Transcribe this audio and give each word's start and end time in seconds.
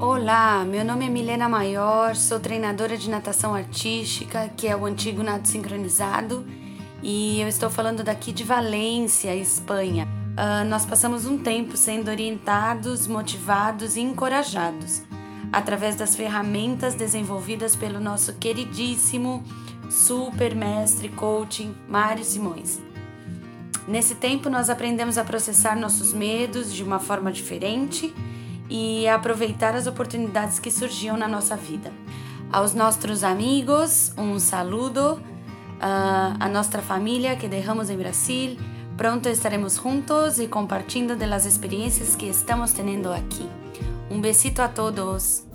Olá, 0.00 0.64
meu 0.64 0.82
nome 0.82 1.04
é 1.04 1.10
Milena 1.10 1.46
Maior, 1.46 2.16
sou 2.16 2.40
treinadora 2.40 2.96
de 2.96 3.10
natação 3.10 3.54
artística, 3.54 4.48
que 4.56 4.66
é 4.66 4.74
o 4.74 4.86
antigo 4.86 5.22
nado 5.22 5.46
sincronizado, 5.46 6.46
e 7.02 7.38
eu 7.38 7.46
estou 7.46 7.68
falando 7.68 8.02
daqui 8.02 8.32
de 8.32 8.42
Valência, 8.42 9.36
Espanha. 9.36 10.08
Uh, 10.30 10.66
nós 10.70 10.86
passamos 10.86 11.26
um 11.26 11.36
tempo 11.36 11.76
sendo 11.76 12.10
orientados, 12.10 13.06
motivados 13.06 13.96
e 13.96 14.00
encorajados 14.00 15.02
através 15.52 15.96
das 15.96 16.16
ferramentas 16.16 16.94
desenvolvidas 16.94 17.76
pelo 17.76 18.00
nosso 18.00 18.32
queridíssimo 18.36 19.44
super 19.90 20.56
mestre 20.56 21.10
coaching 21.10 21.74
Mário 21.86 22.24
Simões. 22.24 22.80
Nesse 23.86 24.14
tempo, 24.14 24.48
nós 24.48 24.70
aprendemos 24.70 25.18
a 25.18 25.24
processar 25.24 25.76
nossos 25.76 26.14
medos 26.14 26.72
de 26.72 26.82
uma 26.82 26.98
forma 26.98 27.30
diferente 27.30 28.14
e 28.70 29.08
aproveitar 29.08 29.74
as 29.74 29.88
oportunidades 29.88 30.60
que 30.60 30.70
surgiam 30.70 31.16
na 31.16 31.26
nossa 31.26 31.56
vida. 31.56 31.92
Aos 32.52 32.72
nossos 32.72 33.24
amigos, 33.24 34.12
um 34.16 34.38
saludo. 34.38 35.20
Uh, 35.80 36.36
a 36.38 36.48
nossa 36.48 36.78
família 36.78 37.34
que 37.36 37.48
deixamos 37.48 37.90
em 37.90 37.96
Brasil. 37.96 38.56
Pronto 38.96 39.28
estaremos 39.28 39.76
juntos 39.76 40.38
e 40.38 40.46
compartilhando 40.46 41.16
das 41.16 41.46
experiências 41.46 42.14
que 42.14 42.26
estamos 42.26 42.72
tendo 42.72 43.10
aqui. 43.10 43.48
Um 44.10 44.20
besito 44.20 44.60
a 44.60 44.68
todos. 44.68 45.46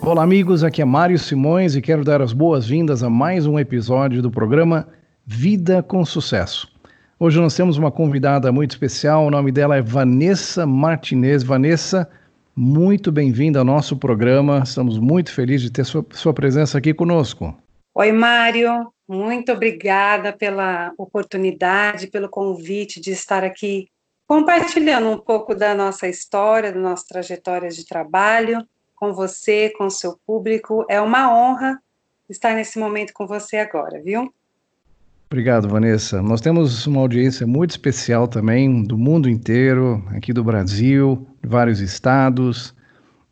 Olá, 0.00 0.22
amigos. 0.22 0.62
Aqui 0.62 0.80
é 0.80 0.84
Mário 0.84 1.18
Simões 1.18 1.74
e 1.74 1.82
quero 1.82 2.04
dar 2.04 2.22
as 2.22 2.32
boas-vindas 2.32 3.02
a 3.02 3.10
mais 3.10 3.44
um 3.44 3.58
episódio 3.58 4.22
do 4.22 4.30
programa 4.30 4.86
Vida 5.28 5.82
com 5.82 6.04
Sucesso. 6.04 6.72
Hoje 7.18 7.40
nós 7.40 7.56
temos 7.56 7.76
uma 7.76 7.90
convidada 7.90 8.52
muito 8.52 8.70
especial, 8.70 9.26
o 9.26 9.30
nome 9.30 9.50
dela 9.50 9.76
é 9.76 9.82
Vanessa 9.82 10.64
Martinez. 10.64 11.42
Vanessa, 11.42 12.08
muito 12.54 13.10
bem-vinda 13.10 13.58
ao 13.58 13.64
nosso 13.64 13.96
programa, 13.96 14.62
estamos 14.64 15.00
muito 15.00 15.32
felizes 15.32 15.62
de 15.62 15.72
ter 15.72 15.84
sua, 15.84 16.06
sua 16.12 16.32
presença 16.32 16.78
aqui 16.78 16.94
conosco. 16.94 17.52
Oi, 17.92 18.12
Mário, 18.12 18.92
muito 19.08 19.50
obrigada 19.50 20.32
pela 20.32 20.92
oportunidade, 20.96 22.06
pelo 22.06 22.28
convite 22.28 23.00
de 23.00 23.10
estar 23.10 23.42
aqui 23.42 23.88
compartilhando 24.28 25.10
um 25.10 25.18
pouco 25.18 25.56
da 25.56 25.74
nossa 25.74 26.06
história, 26.06 26.70
da 26.70 26.78
nossa 26.78 27.04
trajetória 27.04 27.68
de 27.68 27.84
trabalho 27.84 28.64
com 28.94 29.12
você, 29.12 29.72
com 29.76 29.86
o 29.86 29.90
seu 29.90 30.16
público. 30.24 30.86
É 30.88 31.00
uma 31.00 31.36
honra 31.36 31.82
estar 32.30 32.54
nesse 32.54 32.78
momento 32.78 33.12
com 33.12 33.26
você 33.26 33.56
agora, 33.56 34.00
viu? 34.00 34.32
Obrigado, 35.28 35.68
Vanessa. 35.68 36.22
Nós 36.22 36.40
temos 36.40 36.86
uma 36.86 37.00
audiência 37.00 37.46
muito 37.46 37.70
especial 37.70 38.28
também 38.28 38.84
do 38.84 38.96
mundo 38.96 39.28
inteiro, 39.28 40.04
aqui 40.10 40.32
do 40.32 40.44
Brasil, 40.44 41.26
vários 41.42 41.80
estados. 41.80 42.72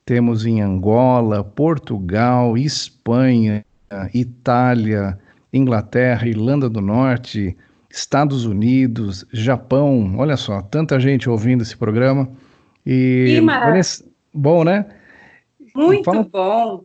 Temos 0.04 0.44
em 0.44 0.60
Angola, 0.60 1.44
Portugal, 1.44 2.58
Espanha, 2.58 3.64
Itália, 4.12 5.16
Inglaterra, 5.52 6.26
Irlanda 6.26 6.68
do 6.68 6.80
Norte, 6.80 7.56
Estados 7.88 8.44
Unidos, 8.44 9.24
Japão. 9.32 10.16
Olha 10.18 10.36
só, 10.36 10.60
tanta 10.62 10.98
gente 10.98 11.30
ouvindo 11.30 11.62
esse 11.62 11.76
programa. 11.76 12.28
E, 12.84 13.40
Vanessa, 13.46 14.04
bom, 14.32 14.64
né? 14.64 14.84
Muito 15.76 16.04
fala, 16.04 16.24
bom. 16.24 16.84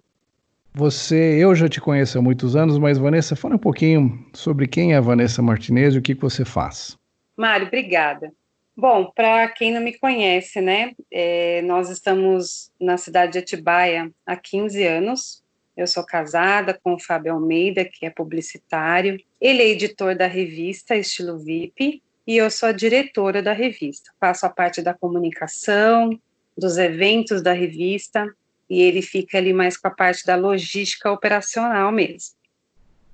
Você, 0.74 1.38
eu 1.40 1.54
já 1.56 1.68
te 1.68 1.82
conheço 1.82 2.18
há 2.18 2.22
muitos 2.22 2.56
anos, 2.56 2.78
mas 2.78 2.98
Vanessa, 2.98 3.36
fala 3.36 3.56
um 3.56 3.60
pouquinho 3.60 4.26
sobre 4.34 4.68
quem 4.68 4.94
é 4.94 4.98
a 4.98 5.02
Vanessa 5.02 5.42
Martinez 5.42 5.96
e 5.96 5.98
o 5.98 6.02
que, 6.02 6.16
que 6.16 6.22
você 6.22 6.46
faz. 6.46 6.98
Mário, 7.36 7.68
obrigada. 7.68 8.32
Bom, 8.76 9.12
para 9.14 9.48
quem 9.50 9.74
não 9.74 9.82
me 9.82 9.98
conhece, 9.98 10.62
né, 10.62 10.94
é, 11.12 11.62
nós 11.64 11.90
estamos 11.90 12.72
na 12.80 12.98
cidade 12.98 13.34
de 13.34 13.40
Atibaia 13.40 14.10
há 14.26 14.38
15 14.38 14.86
anos. 14.86 15.44
Eu 15.76 15.88
sou 15.88 16.06
casada 16.06 16.78
com 16.82 16.94
o 16.94 17.00
Fábio 17.00 17.34
Almeida, 17.34 17.84
que 17.84 18.06
é 18.06 18.10
publicitário. 18.10 19.20
Ele 19.42 19.62
é 19.62 19.70
editor 19.70 20.16
da 20.16 20.28
revista 20.28 20.96
Estilo 20.96 21.38
VIP 21.38 22.02
e 22.26 22.38
eu 22.38 22.50
sou 22.50 22.70
a 22.70 22.74
diretora 22.74 23.42
da 23.42 23.54
revista. 23.54 24.12
Faço 24.20 24.46
a 24.46 24.50
parte 24.50 24.82
da 24.82 24.94
comunicação, 24.94 26.18
dos 26.58 26.78
eventos 26.78 27.42
da 27.42 27.54
revista 27.54 28.34
e 28.70 28.82
ele 28.82 29.02
fica 29.02 29.38
ali 29.38 29.52
mais 29.52 29.76
com 29.78 29.88
a 29.88 29.92
parte 29.92 30.26
da 30.26 30.36
logística 30.36 31.12
operacional 31.12 31.92
mesmo. 31.92 32.36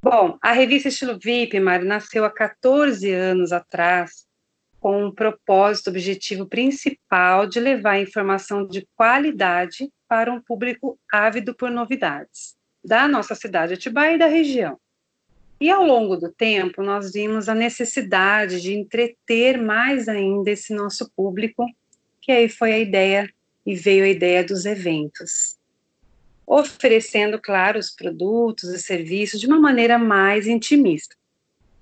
Bom, 0.02 0.38
a 0.42 0.52
revista 0.52 0.90
Estilo 0.90 1.18
VIP, 1.18 1.60
Mário, 1.60 1.88
nasceu 1.88 2.26
há 2.26 2.30
14 2.30 3.12
anos 3.12 3.52
atrás 3.52 4.26
com 4.80 5.06
um 5.06 5.12
propósito 5.12 5.90
objetivo 5.90 6.46
principal 6.46 7.48
de 7.48 7.60
levar 7.60 8.00
informação 8.00 8.68
de 8.68 8.88
qualidade 8.96 9.90
para 10.08 10.32
um 10.32 10.40
público 10.40 11.00
ávido 11.12 11.56
por 11.56 11.72
novidades 11.72 12.56
da 12.84 13.08
nossa 13.08 13.34
cidade 13.34 13.74
Atibaia 13.74 14.14
e 14.14 14.20
da 14.20 14.28
região. 14.28 14.78
E 15.60 15.72
ao 15.72 15.84
longo 15.84 16.18
do 16.18 16.32
tempo, 16.32 16.84
nós 16.84 17.14
vimos 17.14 17.50
a 17.50 17.56
necessidade 17.56 18.62
de 18.62 18.74
entreter 18.74 19.58
mais 19.58 20.08
ainda 20.08 20.52
esse 20.52 20.74
nosso 20.74 21.10
público, 21.16 21.66
que 22.22 22.32
aí 22.32 22.48
foi 22.48 22.74
a 22.74 22.78
ideia 22.78 23.34
e 23.66 23.76
veio 23.76 24.06
a 24.06 24.10
ideia 24.10 24.44
dos 24.44 24.66
eventos, 24.66 25.58
oferecendo, 26.46 27.40
claro, 27.42 27.80
os 27.80 27.90
produtos 27.90 28.70
e 28.70 28.80
serviços 28.80 29.40
de 29.40 29.48
uma 29.48 29.60
maneira 29.60 29.98
mais 29.98 30.48
intimista. 30.48 31.16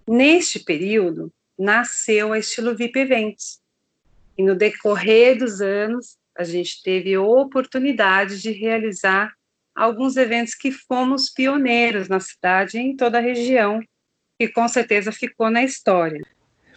Neste 0.08 0.60
período, 0.60 1.32
nasceu 1.58 2.34
a 2.34 2.40
Estilo 2.40 2.76
VIP 2.76 3.00
Eventos, 3.00 3.60
e 4.38 4.44
no 4.44 4.56
decorrer 4.56 5.38
dos 5.38 5.62
anos, 5.62 6.18
a 6.36 6.44
gente 6.44 6.82
teve 6.82 7.16
oportunidade 7.18 8.42
de 8.42 8.52
realizar 8.52 9.32
alguns 9.76 10.18
eventos 10.18 10.56
que 10.56 10.72
fomos 10.72 11.30
pioneiros 11.30 12.08
na 12.08 12.20
cidade 12.20 12.78
e 12.78 12.82
em 12.82 12.96
toda 12.96 13.18
a 13.20 13.22
região, 13.22 13.80
que 14.40 14.48
com 14.48 14.68
certeza 14.68 15.12
ficou 15.12 15.50
na 15.50 15.64
história. 15.64 16.22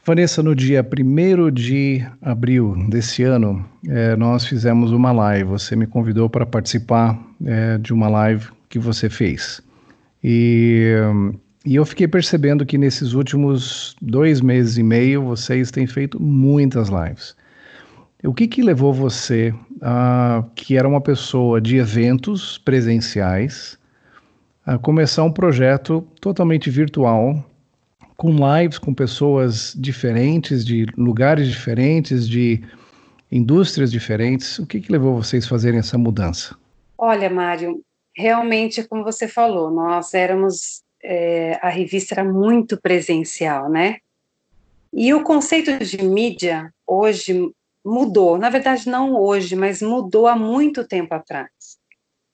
Vanessa, 0.06 0.40
no 0.40 0.54
dia 0.54 0.86
1 0.86 1.50
de 1.50 2.06
abril 2.22 2.76
desse 2.88 3.24
ano, 3.24 3.68
é, 3.88 4.14
nós 4.14 4.46
fizemos 4.46 4.92
uma 4.92 5.10
live. 5.10 5.50
Você 5.50 5.74
me 5.74 5.84
convidou 5.84 6.30
para 6.30 6.46
participar 6.46 7.20
é, 7.44 7.76
de 7.78 7.92
uma 7.92 8.08
live 8.08 8.46
que 8.68 8.78
você 8.78 9.10
fez. 9.10 9.60
E, 10.22 10.92
e 11.64 11.74
eu 11.74 11.84
fiquei 11.84 12.06
percebendo 12.06 12.64
que 12.64 12.78
nesses 12.78 13.14
últimos 13.14 13.96
dois 14.00 14.40
meses 14.40 14.78
e 14.78 14.82
meio 14.84 15.24
vocês 15.24 15.72
têm 15.72 15.88
feito 15.88 16.22
muitas 16.22 16.88
lives. 16.88 17.34
O 18.22 18.32
que, 18.32 18.46
que 18.46 18.62
levou 18.62 18.94
você, 18.94 19.52
a, 19.82 20.44
que 20.54 20.78
era 20.78 20.86
uma 20.86 21.00
pessoa 21.00 21.60
de 21.60 21.78
eventos 21.78 22.58
presenciais, 22.58 23.76
a 24.64 24.78
começar 24.78 25.24
um 25.24 25.32
projeto 25.32 26.06
totalmente 26.20 26.70
virtual 26.70 27.44
com 28.16 28.30
lives 28.30 28.78
com 28.78 28.94
pessoas 28.94 29.74
diferentes, 29.76 30.64
de 30.64 30.86
lugares 30.96 31.48
diferentes, 31.48 32.28
de 32.28 32.62
indústrias 33.30 33.90
diferentes. 33.92 34.58
O 34.58 34.66
que, 34.66 34.80
que 34.80 34.90
levou 34.90 35.22
vocês 35.22 35.44
a 35.44 35.48
fazerem 35.48 35.78
essa 35.78 35.98
mudança? 35.98 36.56
Olha, 36.96 37.28
Mário, 37.28 37.82
realmente, 38.16 38.82
como 38.84 39.04
você 39.04 39.28
falou, 39.28 39.70
nós 39.70 40.14
éramos. 40.14 40.82
É, 41.08 41.58
a 41.62 41.68
revista 41.68 42.14
era 42.14 42.24
muito 42.24 42.80
presencial, 42.80 43.68
né? 43.68 43.98
E 44.92 45.12
o 45.12 45.22
conceito 45.22 45.78
de 45.84 46.02
mídia 46.02 46.72
hoje 46.86 47.52
mudou. 47.84 48.38
Na 48.38 48.48
verdade, 48.50 48.88
não 48.88 49.14
hoje, 49.14 49.54
mas 49.54 49.82
mudou 49.82 50.26
há 50.26 50.34
muito 50.34 50.88
tempo 50.88 51.14
atrás. 51.14 51.50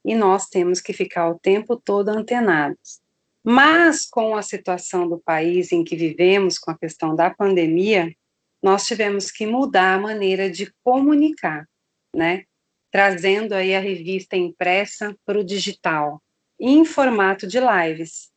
E 0.04 0.14
nós 0.14 0.47
temos 0.47 0.81
que 0.81 0.93
ficar 0.93 1.28
o 1.28 1.38
tempo 1.38 1.76
todo 1.76 2.09
antenados. 2.09 3.02
Mas 3.45 4.07
com 4.07 4.37
a 4.37 4.43
situação 4.43 5.09
do 5.09 5.19
país 5.19 5.73
em 5.73 5.83
que 5.83 5.97
vivemos, 5.97 6.59
com 6.59 6.71
a 6.71 6.79
questão 6.79 7.15
da 7.15 7.29
pandemia, 7.29 8.15
nós 8.62 8.87
tivemos 8.87 9.31
que 9.31 9.44
mudar 9.44 9.94
a 9.94 10.00
maneira 10.00 10.49
de 10.49 10.73
comunicar, 10.85 11.69
né? 12.15 12.44
Trazendo 12.93 13.55
aí 13.55 13.75
a 13.75 13.81
revista 13.81 14.37
impressa 14.37 15.17
para 15.27 15.41
o 15.41 15.44
digital, 15.44 16.23
em 16.61 16.85
formato 16.85 17.47
de 17.47 17.59
lives. 17.59 18.31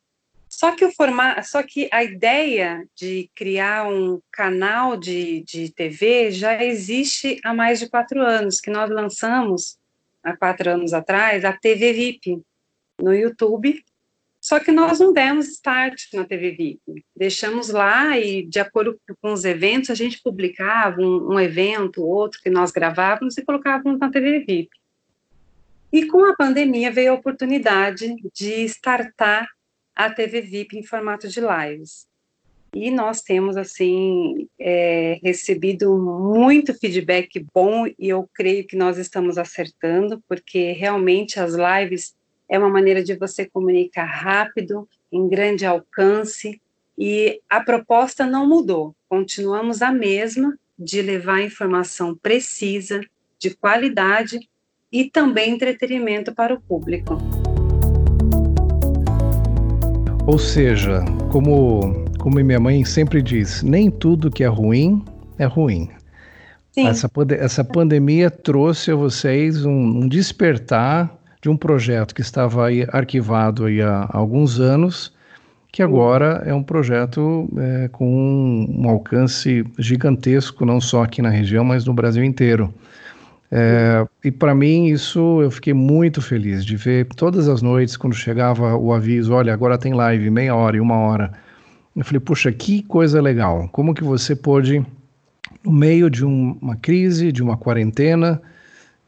Só 0.49 0.71
que 0.71 0.85
o 0.85 0.91
formato, 0.91 1.47
só 1.47 1.61
que 1.61 1.87
a 1.91 2.03
ideia 2.03 2.87
de 2.95 3.29
criar 3.35 3.87
um 3.87 4.19
canal 4.31 4.97
de, 4.97 5.43
de 5.43 5.71
TV 5.71 6.31
já 6.31 6.63
existe 6.63 7.39
há 7.43 7.53
mais 7.53 7.77
de 7.79 7.89
quatro 7.89 8.21
anos, 8.21 8.59
que 8.59 8.71
nós 8.71 8.89
lançamos 8.89 9.77
há 10.23 10.35
quatro 10.35 10.71
anos 10.71 10.93
atrás 10.93 11.45
a 11.45 11.53
TV 11.53 11.93
VIP 11.93 12.41
no 12.99 13.13
YouTube 13.13 13.83
só 14.45 14.59
que 14.59 14.71
nós 14.71 14.99
não 14.99 15.11
demos 15.11 15.47
start 15.47 16.03
na 16.13 16.23
TV 16.23 16.51
VIP. 16.51 17.03
Deixamos 17.15 17.69
lá 17.69 18.15
e, 18.19 18.45
de 18.45 18.59
acordo 18.59 18.95
com 19.19 19.33
os 19.33 19.43
eventos, 19.43 19.89
a 19.89 19.95
gente 19.95 20.21
publicava 20.21 21.01
um, 21.01 21.33
um 21.33 21.39
evento, 21.39 22.03
outro 22.03 22.39
que 22.39 22.49
nós 22.51 22.69
gravávamos 22.69 23.35
e 23.39 23.43
colocávamos 23.43 23.99
na 23.99 24.11
TV 24.11 24.41
VIP. 24.41 24.69
E 25.91 26.05
com 26.05 26.23
a 26.25 26.35
pandemia 26.35 26.91
veio 26.91 27.13
a 27.13 27.15
oportunidade 27.15 28.15
de 28.31 28.65
startar 28.65 29.47
a 29.95 30.11
TV 30.11 30.41
VIP 30.41 30.77
em 30.77 30.83
formato 30.83 31.27
de 31.27 31.41
lives. 31.41 32.05
e 32.71 32.91
nós 32.91 33.23
temos 33.23 33.57
assim 33.57 34.47
é, 34.59 35.19
recebido 35.23 35.97
muito 35.97 36.77
feedback 36.77 37.43
bom 37.51 37.87
e 37.87 38.09
eu 38.09 38.29
creio 38.31 38.67
que 38.67 38.75
nós 38.75 38.99
estamos 38.99 39.39
acertando 39.39 40.21
porque 40.27 40.71
realmente 40.73 41.39
as 41.39 41.55
lives 41.55 42.13
é 42.49 42.57
uma 42.57 42.69
maneira 42.69 43.03
de 43.03 43.15
você 43.15 43.45
comunicar 43.45 44.05
rápido, 44.05 44.87
em 45.11 45.27
grande 45.27 45.65
alcance 45.65 46.61
e 46.97 47.41
a 47.49 47.59
proposta 47.59 48.25
não 48.25 48.47
mudou. 48.47 48.95
Continuamos 49.09 49.81
a 49.81 49.91
mesma 49.91 50.57
de 50.77 51.01
levar 51.01 51.41
informação 51.41 52.15
precisa, 52.15 53.01
de 53.39 53.55
qualidade 53.55 54.39
e 54.91 55.09
também 55.09 55.51
entretenimento 55.51 56.33
para 56.33 56.53
o 56.53 56.61
público. 56.61 57.17
Ou 60.27 60.39
seja, 60.39 61.03
como 61.31 62.05
como 62.25 62.43
minha 62.43 62.59
mãe 62.59 62.83
sempre 62.83 63.21
diz, 63.21 63.61
nem 63.61 63.91
tudo 63.91 64.31
que 64.31 64.43
é 64.43 64.47
ruim 64.47 65.05
é 65.37 65.45
ruim. 65.45 65.91
Essa, 66.75 67.07
essa 67.39 67.63
pandemia 67.63 68.31
trouxe 68.31 68.91
a 68.91 68.95
vocês 68.95 69.63
um, 69.63 69.71
um, 69.71 70.07
despertar 70.07 71.14
de 71.45 71.49
um 71.49 71.55
projeto 71.55 72.15
que 72.15 72.21
estava 72.21 72.65
aí 72.65 72.87
arquivado 72.91 73.65
aí 73.65 73.79
há 73.79 74.09
alguns 74.11 74.59
anos, 74.59 75.13
que 75.71 75.83
agora 75.83 76.41
é 76.43 76.51
um 76.51 76.63
projeto 76.63 77.47
é, 77.55 77.87
com 77.87 78.09
um, 78.09 78.81
um, 78.81 78.89
alcance 78.89 79.63
gigantesco, 79.77 80.65
não 80.65 80.81
só 80.81 81.03
aqui 81.03 81.21
na 81.21 81.29
região, 81.29 81.63
mas 81.63 81.85
no 81.85 81.93
Brasil 81.93 82.23
inteiro. 82.23 82.73
É, 83.51 84.07
e 84.23 84.31
para 84.31 84.55
mim 84.55 84.87
isso 84.87 85.39
eu 85.43 85.51
fiquei 85.51 85.71
muito 85.71 86.19
feliz 86.19 86.65
de 86.65 86.75
ver 86.75 87.05
todas 87.15 87.47
as 87.47 87.61
noites 87.61 87.95
quando 87.95 88.15
chegava 88.15 88.75
o 88.75 88.91
aviso, 88.91 89.31
olha 89.31 89.53
agora 89.53 89.77
tem 89.77 89.93
live 89.93 90.31
meia 90.31 90.55
hora 90.55 90.77
e 90.77 90.79
uma 90.79 90.97
hora 90.97 91.31
eu 91.95 92.03
falei, 92.03 92.19
puxa, 92.21 92.51
que 92.51 92.81
coisa 92.81 93.21
legal. 93.21 93.69
Como 93.71 93.93
que 93.93 94.03
você 94.03 94.35
pôde, 94.35 94.83
no 95.63 95.71
meio 95.71 96.09
de 96.09 96.25
um, 96.25 96.57
uma 96.59 96.75
crise, 96.75 97.31
de 97.31 97.43
uma 97.43 97.55
quarentena, 97.55 98.41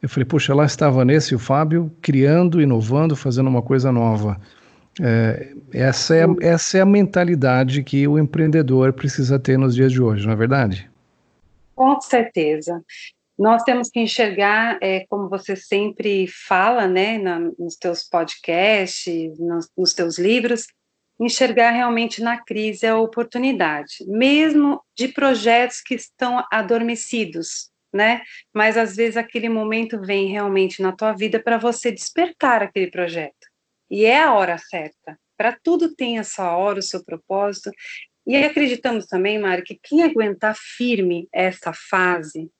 eu 0.00 0.08
falei, 0.08 0.24
puxa, 0.24 0.54
lá 0.54 0.64
estava 0.64 1.04
nesse 1.04 1.34
o 1.34 1.38
Fábio, 1.38 1.90
criando, 2.00 2.60
inovando, 2.62 3.16
fazendo 3.16 3.48
uma 3.48 3.62
coisa 3.62 3.90
nova. 3.90 4.40
É, 5.00 5.52
essa, 5.72 6.16
é, 6.16 6.24
essa 6.40 6.78
é 6.78 6.80
a 6.80 6.86
mentalidade 6.86 7.82
que 7.82 8.06
o 8.06 8.18
empreendedor 8.18 8.92
precisa 8.92 9.38
ter 9.38 9.58
nos 9.58 9.74
dias 9.74 9.92
de 9.92 10.00
hoje, 10.00 10.26
não 10.26 10.32
é 10.32 10.36
verdade? 10.36 10.90
Com 11.74 12.00
certeza. 12.00 12.82
Nós 13.38 13.62
temos 13.62 13.88
que 13.88 14.00
enxergar, 14.00 14.78
é, 14.80 15.06
como 15.08 15.28
você 15.28 15.54
sempre 15.54 16.26
fala, 16.26 16.88
né, 16.88 17.18
na, 17.18 17.38
nos 17.58 17.76
teus 17.76 18.02
podcasts, 18.02 19.38
nos, 19.38 19.68
nos 19.76 19.94
teus 19.94 20.18
livros, 20.18 20.66
enxergar 21.20 21.70
realmente 21.70 22.22
na 22.22 22.36
crise 22.36 22.86
a 22.86 22.96
oportunidade, 22.96 24.04
mesmo 24.06 24.80
de 24.96 25.08
projetos 25.08 25.80
que 25.80 25.94
estão 25.94 26.44
adormecidos, 26.50 27.70
né? 27.92 28.22
Mas 28.52 28.76
às 28.76 28.96
vezes 28.96 29.16
aquele 29.16 29.48
momento 29.48 30.00
vem 30.00 30.28
realmente 30.28 30.82
na 30.82 30.92
tua 30.92 31.12
vida 31.12 31.40
para 31.40 31.58
você 31.58 31.90
despertar 31.90 32.62
aquele 32.62 32.90
projeto. 32.90 33.48
E 33.90 34.04
é 34.04 34.22
a 34.22 34.32
hora 34.32 34.58
certa. 34.58 35.18
Para 35.36 35.56
tudo 35.62 35.94
tem 35.94 36.18
a 36.18 36.24
sua 36.24 36.56
hora, 36.56 36.78
o 36.78 36.82
seu 36.82 37.04
propósito. 37.04 37.70
E 38.26 38.36
acreditamos 38.36 39.06
também, 39.06 39.38
Mari, 39.38 39.62
que 39.62 39.78
quem 39.82 40.02
aguentar 40.02 40.54
firme 40.56 41.28
essa 41.32 41.72
fase 41.72 42.50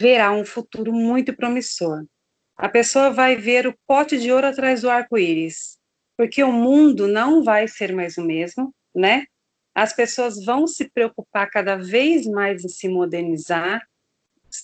verá 0.00 0.32
um 0.32 0.44
futuro 0.44 0.92
muito 0.92 1.34
promissor. 1.36 2.04
A 2.56 2.68
pessoa 2.68 3.10
vai 3.10 3.36
ver 3.36 3.66
o 3.66 3.74
pote 3.86 4.18
de 4.18 4.32
ouro 4.32 4.46
atrás 4.46 4.82
do 4.82 4.90
arco-íris 4.90 5.80
porque 6.16 6.42
o 6.42 6.52
mundo 6.52 7.08
não 7.08 7.42
vai 7.42 7.66
ser 7.66 7.92
mais 7.92 8.16
o 8.16 8.22
mesmo, 8.22 8.74
né? 8.94 9.24
As 9.74 9.92
pessoas 9.92 10.44
vão 10.44 10.66
se 10.66 10.88
preocupar 10.90 11.50
cada 11.50 11.76
vez 11.76 12.26
mais 12.26 12.64
em 12.64 12.68
se 12.68 12.88
modernizar, 12.88 13.82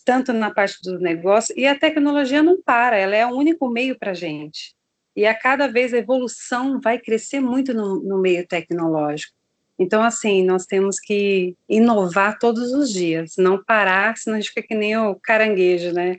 tanto 0.05 0.33
na 0.33 0.51
parte 0.51 0.79
do 0.83 0.99
negócio, 0.99 1.55
e 1.57 1.67
a 1.67 1.79
tecnologia 1.79 2.43
não 2.43 2.61
para, 2.63 2.97
ela 2.97 3.17
é 3.17 3.27
o 3.27 3.35
único 3.35 3.69
meio 3.69 3.99
para 3.99 4.13
a 4.13 4.15
gente. 4.15 4.75
E 5.17 5.27
a 5.27 5.35
cada 5.35 5.67
vez 5.67 5.93
a 5.93 5.99
evolução 5.99 6.81
vai 6.81 6.99
crescer 6.99 7.41
muito 7.41 7.75
no, 7.75 8.01
no 8.03 8.19
meio 8.21 8.47
tecnológico. 8.47 9.33
Então, 9.79 10.03
assim, 10.03 10.45
nós 10.45 10.67
temos 10.67 10.99
que 10.99 11.57
inovar 11.69 12.39
todos 12.39 12.73
os 12.73 12.93
dias, 12.93 13.35
não 13.39 13.63
parar, 13.63 14.17
senão 14.17 14.37
a 14.37 14.41
gente 14.41 14.51
fica 14.51 14.69
que 14.69 14.75
nem 14.75 14.97
o 14.97 15.15
caranguejo, 15.15 15.93
né? 15.93 16.19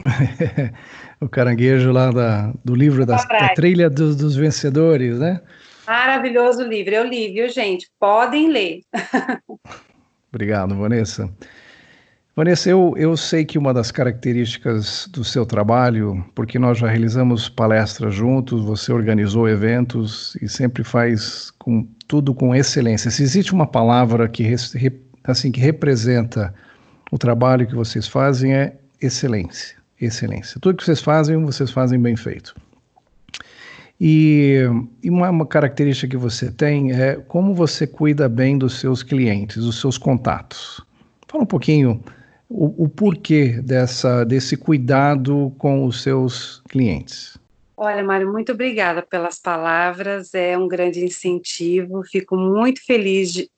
o 1.20 1.28
caranguejo 1.28 1.90
lá 1.90 2.10
da, 2.10 2.52
do 2.64 2.74
livro 2.74 3.04
da, 3.04 3.16
da 3.16 3.48
Trilha 3.54 3.90
dos, 3.90 4.16
dos 4.16 4.36
Vencedores, 4.36 5.18
né? 5.18 5.40
Maravilhoso 5.86 6.62
livro, 6.62 6.94
eu 6.94 7.04
li, 7.04 7.32
viu, 7.32 7.48
gente? 7.48 7.90
Podem 7.98 8.48
ler. 8.48 8.82
Obrigado, 10.32 10.76
Vanessa. 10.76 11.28
Vanessa, 12.34 12.70
eu, 12.70 12.94
eu 12.96 13.14
sei 13.16 13.44
que 13.44 13.58
uma 13.58 13.74
das 13.74 13.90
características 13.90 15.06
do 15.12 15.22
seu 15.22 15.44
trabalho, 15.44 16.24
porque 16.34 16.58
nós 16.58 16.78
já 16.78 16.88
realizamos 16.88 17.48
palestras 17.48 18.14
juntos, 18.14 18.64
você 18.64 18.90
organizou 18.90 19.48
eventos 19.48 20.34
e 20.40 20.48
sempre 20.48 20.82
faz 20.82 21.50
com, 21.58 21.86
tudo 22.08 22.34
com 22.34 22.54
excelência. 22.54 23.10
Se 23.10 23.22
existe 23.22 23.52
uma 23.52 23.66
palavra 23.66 24.28
que, 24.28 24.44
assim, 25.24 25.52
que 25.52 25.60
representa 25.60 26.54
o 27.10 27.18
trabalho 27.18 27.66
que 27.66 27.74
vocês 27.74 28.08
fazem, 28.08 28.54
é 28.54 28.76
excelência 29.00 29.82
excelência. 30.06 30.60
Tudo 30.60 30.76
que 30.76 30.84
vocês 30.84 31.00
fazem, 31.00 31.42
vocês 31.44 31.70
fazem 31.70 32.00
bem 32.00 32.16
feito. 32.16 32.54
E, 34.00 34.62
e 35.02 35.08
uma, 35.08 35.30
uma, 35.30 35.46
característica 35.46 36.08
que 36.08 36.16
você 36.16 36.50
tem 36.50 36.92
é 36.92 37.16
como 37.16 37.54
você 37.54 37.86
cuida 37.86 38.28
bem 38.28 38.58
dos 38.58 38.80
seus 38.80 39.02
clientes, 39.02 39.62
dos 39.62 39.80
seus 39.80 39.96
contatos. 39.96 40.84
Fala 41.28 41.44
um 41.44 41.46
pouquinho 41.46 42.02
o, 42.52 42.84
o 42.84 42.88
porquê 42.88 43.60
dessa, 43.62 44.24
desse 44.24 44.56
cuidado 44.56 45.54
com 45.58 45.86
os 45.86 46.02
seus 46.02 46.62
clientes. 46.68 47.38
Olha, 47.76 48.04
Mário, 48.04 48.30
muito 48.30 48.52
obrigada 48.52 49.02
pelas 49.02 49.40
palavras, 49.40 50.34
é 50.34 50.56
um 50.56 50.68
grande 50.68 51.04
incentivo. 51.04 52.04
Fico 52.04 52.36
muito 52.36 52.84
feliz 52.84 53.32
de, 53.32 53.50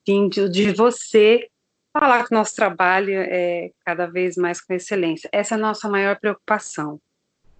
de 0.49 0.71
você 0.71 1.47
falar 1.93 2.25
que 2.25 2.33
o 2.33 2.37
nosso 2.37 2.55
trabalho 2.55 3.13
é 3.13 3.69
cada 3.85 4.05
vez 4.05 4.35
mais 4.35 4.61
com 4.61 4.73
excelência. 4.73 5.29
Essa 5.31 5.55
é 5.55 5.57
a 5.57 5.61
nossa 5.61 5.87
maior 5.89 6.17
preocupação. 6.19 6.99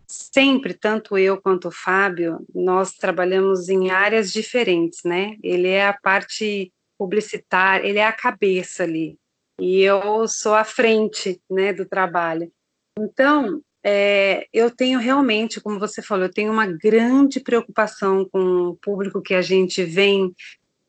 Sempre, 0.08 0.74
tanto 0.74 1.18
eu 1.18 1.40
quanto 1.42 1.68
o 1.68 1.72
Fábio, 1.72 2.40
nós 2.54 2.94
trabalhamos 2.94 3.70
em 3.70 3.90
áreas 3.90 4.32
diferentes, 4.32 5.02
né? 5.04 5.36
Ele 5.44 5.68
é 5.68 5.88
a 5.88 5.94
parte 5.94 6.72
publicitária, 6.98 7.88
ele 7.88 8.00
é 8.00 8.06
a 8.06 8.12
cabeça 8.12 8.84
ali, 8.84 9.18
e 9.60 9.82
eu 9.82 10.28
sou 10.28 10.54
a 10.54 10.64
frente, 10.64 11.42
né, 11.50 11.74
do 11.74 11.86
trabalho. 11.86 12.52
Então, 12.98 13.62
é, 13.84 14.48
eu 14.52 14.72
tenho 14.72 15.00
realmente, 15.00 15.62
como 15.62 15.80
você 15.80 16.02
falou, 16.02 16.26
eu 16.26 16.34
tenho 16.34 16.52
uma 16.52 16.66
grande 16.66 17.40
preocupação 17.40 18.28
com 18.32 18.70
o 18.70 18.76
público 18.76 19.22
que 19.22 19.34
a 19.34 19.42
gente 19.42 19.84
vem 19.84 20.34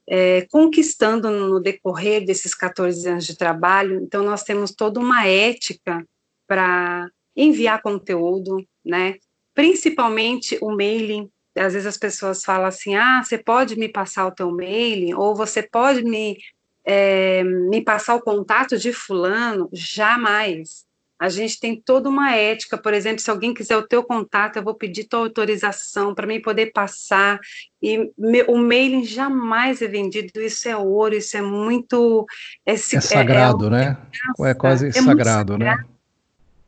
é, 0.08 0.46
conquistando 0.50 1.30
no 1.30 1.60
decorrer 1.60 2.24
desses 2.24 2.54
14 2.54 3.08
anos 3.08 3.26
de 3.26 3.36
trabalho. 3.36 4.00
Então, 4.00 4.22
nós 4.22 4.42
temos 4.42 4.70
toda 4.72 5.00
uma 5.00 5.26
ética 5.26 6.06
para 6.46 7.08
enviar 7.36 7.82
conteúdo, 7.82 8.64
né? 8.84 9.16
Principalmente 9.54 10.58
o 10.62 10.70
mailing. 10.74 11.28
Às 11.56 11.72
vezes 11.72 11.86
as 11.86 11.98
pessoas 11.98 12.44
falam 12.44 12.66
assim: 12.66 12.94
ah, 12.94 13.22
você 13.22 13.36
pode 13.36 13.76
me 13.76 13.88
passar 13.88 14.26
o 14.26 14.34
teu 14.34 14.50
mailing, 14.50 15.14
ou 15.14 15.34
você 15.34 15.62
pode 15.62 16.02
me, 16.02 16.38
é, 16.86 17.42
me 17.42 17.82
passar 17.82 18.14
o 18.14 18.22
contato 18.22 18.78
de 18.78 18.92
fulano. 18.92 19.68
Jamais. 19.72 20.86
A 21.18 21.30
gente 21.30 21.58
tem 21.58 21.80
toda 21.82 22.10
uma 22.10 22.34
ética, 22.34 22.76
por 22.76 22.92
exemplo, 22.92 23.20
se 23.20 23.30
alguém 23.30 23.54
quiser 23.54 23.76
o 23.76 23.86
teu 23.86 24.04
contato, 24.04 24.56
eu 24.56 24.62
vou 24.62 24.74
pedir 24.74 25.04
tua 25.04 25.20
autorização 25.20 26.14
para 26.14 26.26
mim 26.26 26.42
poder 26.42 26.72
passar, 26.72 27.40
e 27.82 28.12
me, 28.18 28.42
o 28.42 28.58
mailing 28.58 29.02
jamais 29.02 29.80
é 29.80 29.88
vendido, 29.88 30.42
isso 30.42 30.68
é 30.68 30.76
ouro, 30.76 31.14
isso 31.14 31.34
é 31.34 31.40
muito... 31.40 32.26
É, 32.66 32.74
é 32.74 32.76
sagrado, 32.76 33.64
é, 33.64 33.68
é 33.68 33.70
né? 33.70 33.98
É 34.40 34.54
quase 34.54 34.88
é 34.88 34.92
sagrado, 34.92 35.56
né? 35.56 35.82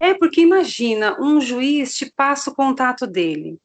É, 0.00 0.14
porque 0.14 0.40
imagina, 0.40 1.20
um 1.20 1.40
juiz 1.42 1.94
te 1.94 2.10
passa 2.16 2.50
o 2.50 2.54
contato 2.54 3.06
dele, 3.06 3.58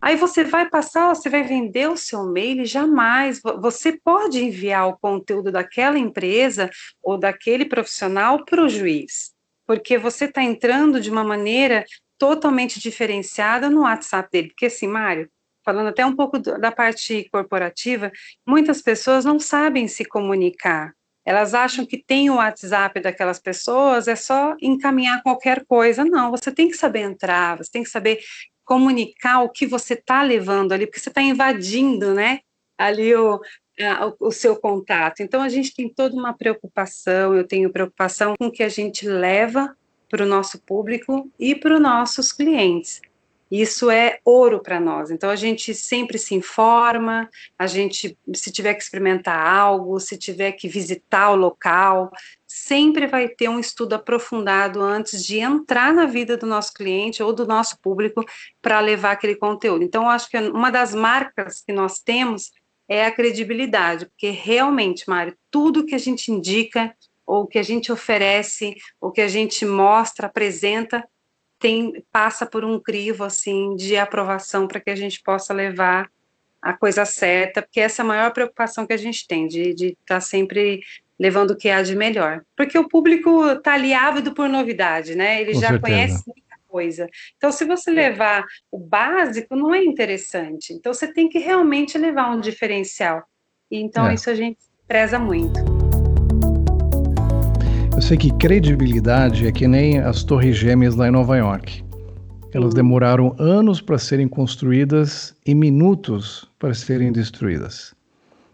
Aí 0.00 0.16
você 0.16 0.44
vai 0.44 0.68
passar, 0.68 1.08
você 1.08 1.28
vai 1.28 1.42
vender 1.42 1.88
o 1.90 1.96
seu 1.96 2.24
mail? 2.24 2.64
Jamais. 2.64 3.40
Você 3.60 3.98
pode 4.02 4.42
enviar 4.42 4.88
o 4.88 4.96
conteúdo 4.96 5.50
daquela 5.50 5.98
empresa 5.98 6.70
ou 7.02 7.18
daquele 7.18 7.64
profissional 7.64 8.44
para 8.44 8.62
o 8.62 8.68
juiz 8.68 9.36
porque 9.68 9.98
você 9.98 10.24
está 10.24 10.42
entrando 10.42 10.98
de 10.98 11.10
uma 11.10 11.22
maneira 11.22 11.84
totalmente 12.16 12.80
diferenciada 12.80 13.68
no 13.68 13.82
WhatsApp 13.82 14.30
dele. 14.32 14.48
Porque 14.48 14.64
assim, 14.64 14.88
Mário, 14.88 15.30
falando 15.62 15.88
até 15.88 16.06
um 16.06 16.16
pouco 16.16 16.38
da 16.38 16.72
parte 16.72 17.28
corporativa, 17.30 18.10
muitas 18.46 18.80
pessoas 18.80 19.26
não 19.26 19.38
sabem 19.38 19.86
se 19.86 20.06
comunicar. 20.06 20.94
Elas 21.22 21.52
acham 21.52 21.84
que 21.84 22.02
tem 22.02 22.30
o 22.30 22.36
WhatsApp 22.36 22.98
daquelas 23.00 23.38
pessoas, 23.38 24.08
é 24.08 24.16
só 24.16 24.56
encaminhar 24.62 25.22
qualquer 25.22 25.66
coisa. 25.66 26.02
Não, 26.02 26.30
você 26.30 26.50
tem 26.50 26.68
que 26.68 26.74
saber 26.74 27.00
entrar, 27.00 27.58
você 27.58 27.70
tem 27.70 27.82
que 27.82 27.90
saber 27.90 28.18
comunicar 28.68 29.40
o 29.40 29.48
que 29.48 29.66
você 29.66 29.94
está 29.94 30.22
levando 30.22 30.72
ali, 30.72 30.86
porque 30.86 31.00
você 31.00 31.08
está 31.08 31.22
invadindo, 31.22 32.12
né? 32.12 32.40
Ali 32.76 33.14
o, 33.14 33.40
o, 34.20 34.30
seu 34.30 34.56
contato. 34.56 35.20
Então, 35.22 35.40
a 35.40 35.48
gente 35.48 35.74
tem 35.74 35.88
toda 35.88 36.14
uma 36.14 36.34
preocupação, 36.34 37.34
eu 37.34 37.48
tenho 37.48 37.72
preocupação 37.72 38.34
com 38.38 38.48
o 38.48 38.52
que 38.52 38.62
a 38.62 38.68
gente 38.68 39.08
leva 39.08 39.74
para 40.10 40.22
o 40.22 40.28
nosso 40.28 40.60
público 40.60 41.30
e 41.38 41.54
para 41.54 41.76
os 41.76 41.80
nossos 41.80 42.30
clientes. 42.30 43.00
Isso 43.50 43.90
é 43.90 44.18
ouro 44.24 44.60
para 44.60 44.78
nós. 44.78 45.10
Então 45.10 45.30
a 45.30 45.36
gente 45.36 45.74
sempre 45.74 46.18
se 46.18 46.34
informa, 46.34 47.28
a 47.58 47.66
gente 47.66 48.16
se 48.34 48.52
tiver 48.52 48.74
que 48.74 48.82
experimentar 48.82 49.46
algo, 49.46 49.98
se 49.98 50.18
tiver 50.18 50.52
que 50.52 50.68
visitar 50.68 51.30
o 51.30 51.36
local, 51.36 52.10
sempre 52.46 53.06
vai 53.06 53.28
ter 53.28 53.48
um 53.48 53.58
estudo 53.58 53.94
aprofundado 53.94 54.82
antes 54.82 55.24
de 55.24 55.38
entrar 55.38 55.92
na 55.92 56.06
vida 56.06 56.36
do 56.36 56.46
nosso 56.46 56.72
cliente 56.74 57.22
ou 57.22 57.32
do 57.32 57.46
nosso 57.46 57.78
público 57.80 58.24
para 58.60 58.80
levar 58.80 59.12
aquele 59.12 59.36
conteúdo. 59.36 59.84
Então 59.84 60.08
acho 60.08 60.28
que 60.28 60.36
uma 60.38 60.70
das 60.70 60.94
marcas 60.94 61.62
que 61.62 61.72
nós 61.72 62.00
temos 62.00 62.50
é 62.88 63.04
a 63.04 63.12
credibilidade, 63.12 64.06
porque 64.06 64.30
realmente, 64.30 65.08
Mário, 65.08 65.36
tudo 65.50 65.84
que 65.84 65.94
a 65.94 65.98
gente 65.98 66.32
indica 66.32 66.94
ou 67.26 67.46
que 67.46 67.58
a 67.58 67.62
gente 67.62 67.92
oferece, 67.92 68.74
ou 68.98 69.12
que 69.12 69.20
a 69.20 69.28
gente 69.28 69.66
mostra, 69.66 70.26
apresenta, 70.26 71.06
tem 71.58 72.04
passa 72.12 72.46
por 72.46 72.64
um 72.64 72.78
crivo 72.78 73.24
assim 73.24 73.74
de 73.76 73.96
aprovação 73.96 74.66
para 74.66 74.80
que 74.80 74.90
a 74.90 74.96
gente 74.96 75.22
possa 75.22 75.52
levar 75.52 76.10
a 76.60 76.72
coisa 76.72 77.04
certa, 77.04 77.62
porque 77.62 77.80
essa 77.80 78.02
é 78.02 78.04
a 78.04 78.06
maior 78.06 78.32
preocupação 78.32 78.86
que 78.86 78.92
a 78.92 78.96
gente 78.96 79.26
tem, 79.26 79.46
de 79.46 79.70
estar 79.70 79.94
tá 80.06 80.20
sempre 80.20 80.80
levando 81.18 81.52
o 81.52 81.56
que 81.56 81.68
há 81.68 81.82
de 81.82 81.96
melhor. 81.96 82.42
Porque 82.56 82.78
o 82.78 82.88
público 82.88 83.46
está 83.50 83.74
ali 83.74 83.92
ávido 83.92 84.32
por 84.32 84.48
novidade, 84.48 85.14
né? 85.14 85.40
Ele 85.40 85.54
Com 85.54 85.60
já 85.60 85.68
certeza. 85.68 85.80
conhece 85.80 86.24
muita 86.26 86.56
coisa. 86.68 87.08
Então, 87.36 87.50
se 87.50 87.64
você 87.64 87.90
levar 87.90 88.44
o 88.70 88.78
básico, 88.78 89.56
não 89.56 89.74
é 89.74 89.82
interessante. 89.82 90.72
Então, 90.72 90.92
você 90.92 91.12
tem 91.12 91.28
que 91.28 91.38
realmente 91.38 91.98
levar 91.98 92.30
um 92.30 92.40
diferencial. 92.40 93.22
E, 93.70 93.78
então, 93.80 94.06
é. 94.06 94.14
isso 94.14 94.30
a 94.30 94.34
gente 94.34 94.58
preza 94.86 95.18
muito. 95.18 95.77
Eu 98.08 98.16
sei 98.16 98.16
que 98.16 98.38
credibilidade 98.38 99.46
é 99.46 99.52
que 99.52 99.68
nem 99.68 99.98
as 99.98 100.24
Torres 100.24 100.56
Gêmeas 100.56 100.96
lá 100.96 101.08
em 101.08 101.10
Nova 101.10 101.36
York. 101.36 101.84
Elas 102.54 102.72
demoraram 102.72 103.36
anos 103.38 103.82
para 103.82 103.98
serem 103.98 104.26
construídas 104.26 105.36
e 105.44 105.54
minutos 105.54 106.48
para 106.58 106.72
serem 106.72 107.12
destruídas. 107.12 107.94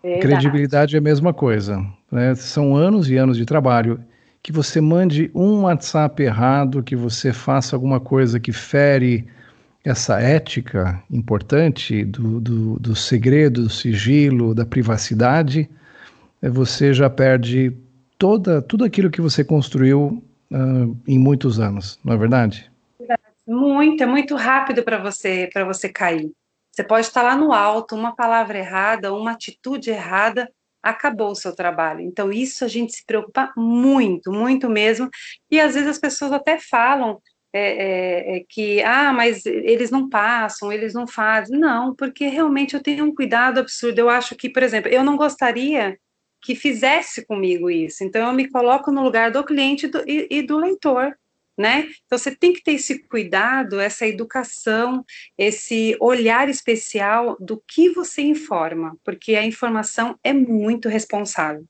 Verdade. 0.03 0.27
Credibilidade 0.27 0.97
é 0.97 0.99
a 0.99 1.01
mesma 1.01 1.33
coisa. 1.33 1.81
Né? 2.11 2.35
São 2.35 2.75
anos 2.75 3.09
e 3.09 3.17
anos 3.17 3.37
de 3.37 3.45
trabalho. 3.45 4.01
Que 4.43 4.51
você 4.51 4.81
mande 4.81 5.31
um 5.33 5.63
WhatsApp 5.63 6.21
errado, 6.21 6.83
que 6.83 6.97
você 6.97 7.33
faça 7.33 7.77
alguma 7.77 8.01
coisa 8.01 8.41
que 8.41 8.51
fere 8.51 9.25
essa 9.85 10.21
ética 10.21 11.01
importante 11.09 12.05
do, 12.05 12.41
do, 12.41 12.81
do 12.81 12.97
segredo, 12.97 13.63
do 13.63 13.71
sigilo, 13.71 14.53
da 14.53 14.67
privacidade, 14.67 15.71
é, 16.43 16.51
você 16.51 16.93
já 16.93 17.09
perde 17.09 17.73
toda, 18.19 18.63
tudo 18.63 18.85
aquilo 18.85 19.11
que 19.11 19.21
você 19.21 19.45
construiu 19.45 20.23
uh, 20.51 20.97
em 21.07 21.19
muitos 21.19 21.59
anos, 21.59 21.99
não 22.05 22.15
é 22.15 22.17
verdade? 22.17 22.71
Muito, 23.47 24.03
é 24.03 24.07
muito 24.07 24.35
rápido 24.37 24.83
para 24.83 24.99
você 24.99 25.51
para 25.53 25.65
você 25.65 25.89
cair. 25.89 26.33
Você 26.73 26.83
pode 26.83 27.07
estar 27.07 27.23
lá 27.23 27.37
no 27.37 27.53
alto, 27.53 27.95
uma 27.95 28.17
palavra 28.17 28.59
errada, 28.59 29.15
uma 29.15 29.33
atitude 29.33 29.91
errada, 29.91 30.51
acabou 30.83 31.31
o 31.31 31.35
seu 31.35 31.55
trabalho. 31.55 32.01
Então, 32.01 32.33
isso 32.33 32.65
a 32.65 32.69
gente 32.69 32.95
se 32.95 33.07
preocupa 33.07 33.53
muito, 33.57 34.33
muito 34.33 34.69
mesmo. 34.69 35.09
E 35.51 35.61
às 35.61 35.75
vezes 35.75 35.89
as 35.89 35.99
pessoas 35.99 36.33
até 36.33 36.59
falam 36.59 37.21
é, 37.53 37.61
é, 37.61 38.37
é, 38.37 38.45
que, 38.49 38.83
ah, 38.83 39.13
mas 39.13 39.47
eles 39.47 39.91
não 39.91 40.09
passam, 40.09 40.73
eles 40.73 40.93
não 40.93 41.07
fazem. 41.07 41.59
Não, 41.59 41.95
porque 41.95 42.27
realmente 42.27 42.75
eu 42.75 42.83
tenho 42.83 43.05
um 43.05 43.15
cuidado 43.15 43.61
absurdo. 43.61 43.99
Eu 43.99 44.11
acho 44.11 44.35
que, 44.35 44.51
por 44.51 44.63
exemplo, 44.63 44.91
eu 44.91 45.05
não 45.05 45.17
gostaria 45.17 45.97
que 46.45 46.55
fizesse 46.55 47.25
comigo 47.25 47.71
isso. 47.71 48.05
Então, 48.05 48.29
eu 48.29 48.35
me 48.35 48.49
coloco 48.49 48.93
no 48.93 49.03
lugar 49.03 49.31
do 49.31 49.43
cliente 49.43 49.89
do, 49.89 49.99
e, 50.07 50.29
e 50.31 50.43
do 50.43 50.59
leitor. 50.59 51.17
Né? 51.57 51.87
Então 52.05 52.19
você 52.19 52.35
tem 52.35 52.53
que 52.53 52.61
ter 52.65 52.73
esse 52.73 52.99
cuidado, 53.05 53.79
essa 53.79 54.05
educação, 54.05 55.05
esse 55.39 55.97
olhar 56.01 56.49
especial 56.49 57.37
do 57.39 57.63
que 57.65 57.91
você 57.91 58.23
informa, 58.23 58.97
porque 59.05 59.37
a 59.37 59.47
informação 59.47 60.19
é 60.25 60.33
muito 60.33 60.89
responsável. 60.89 61.65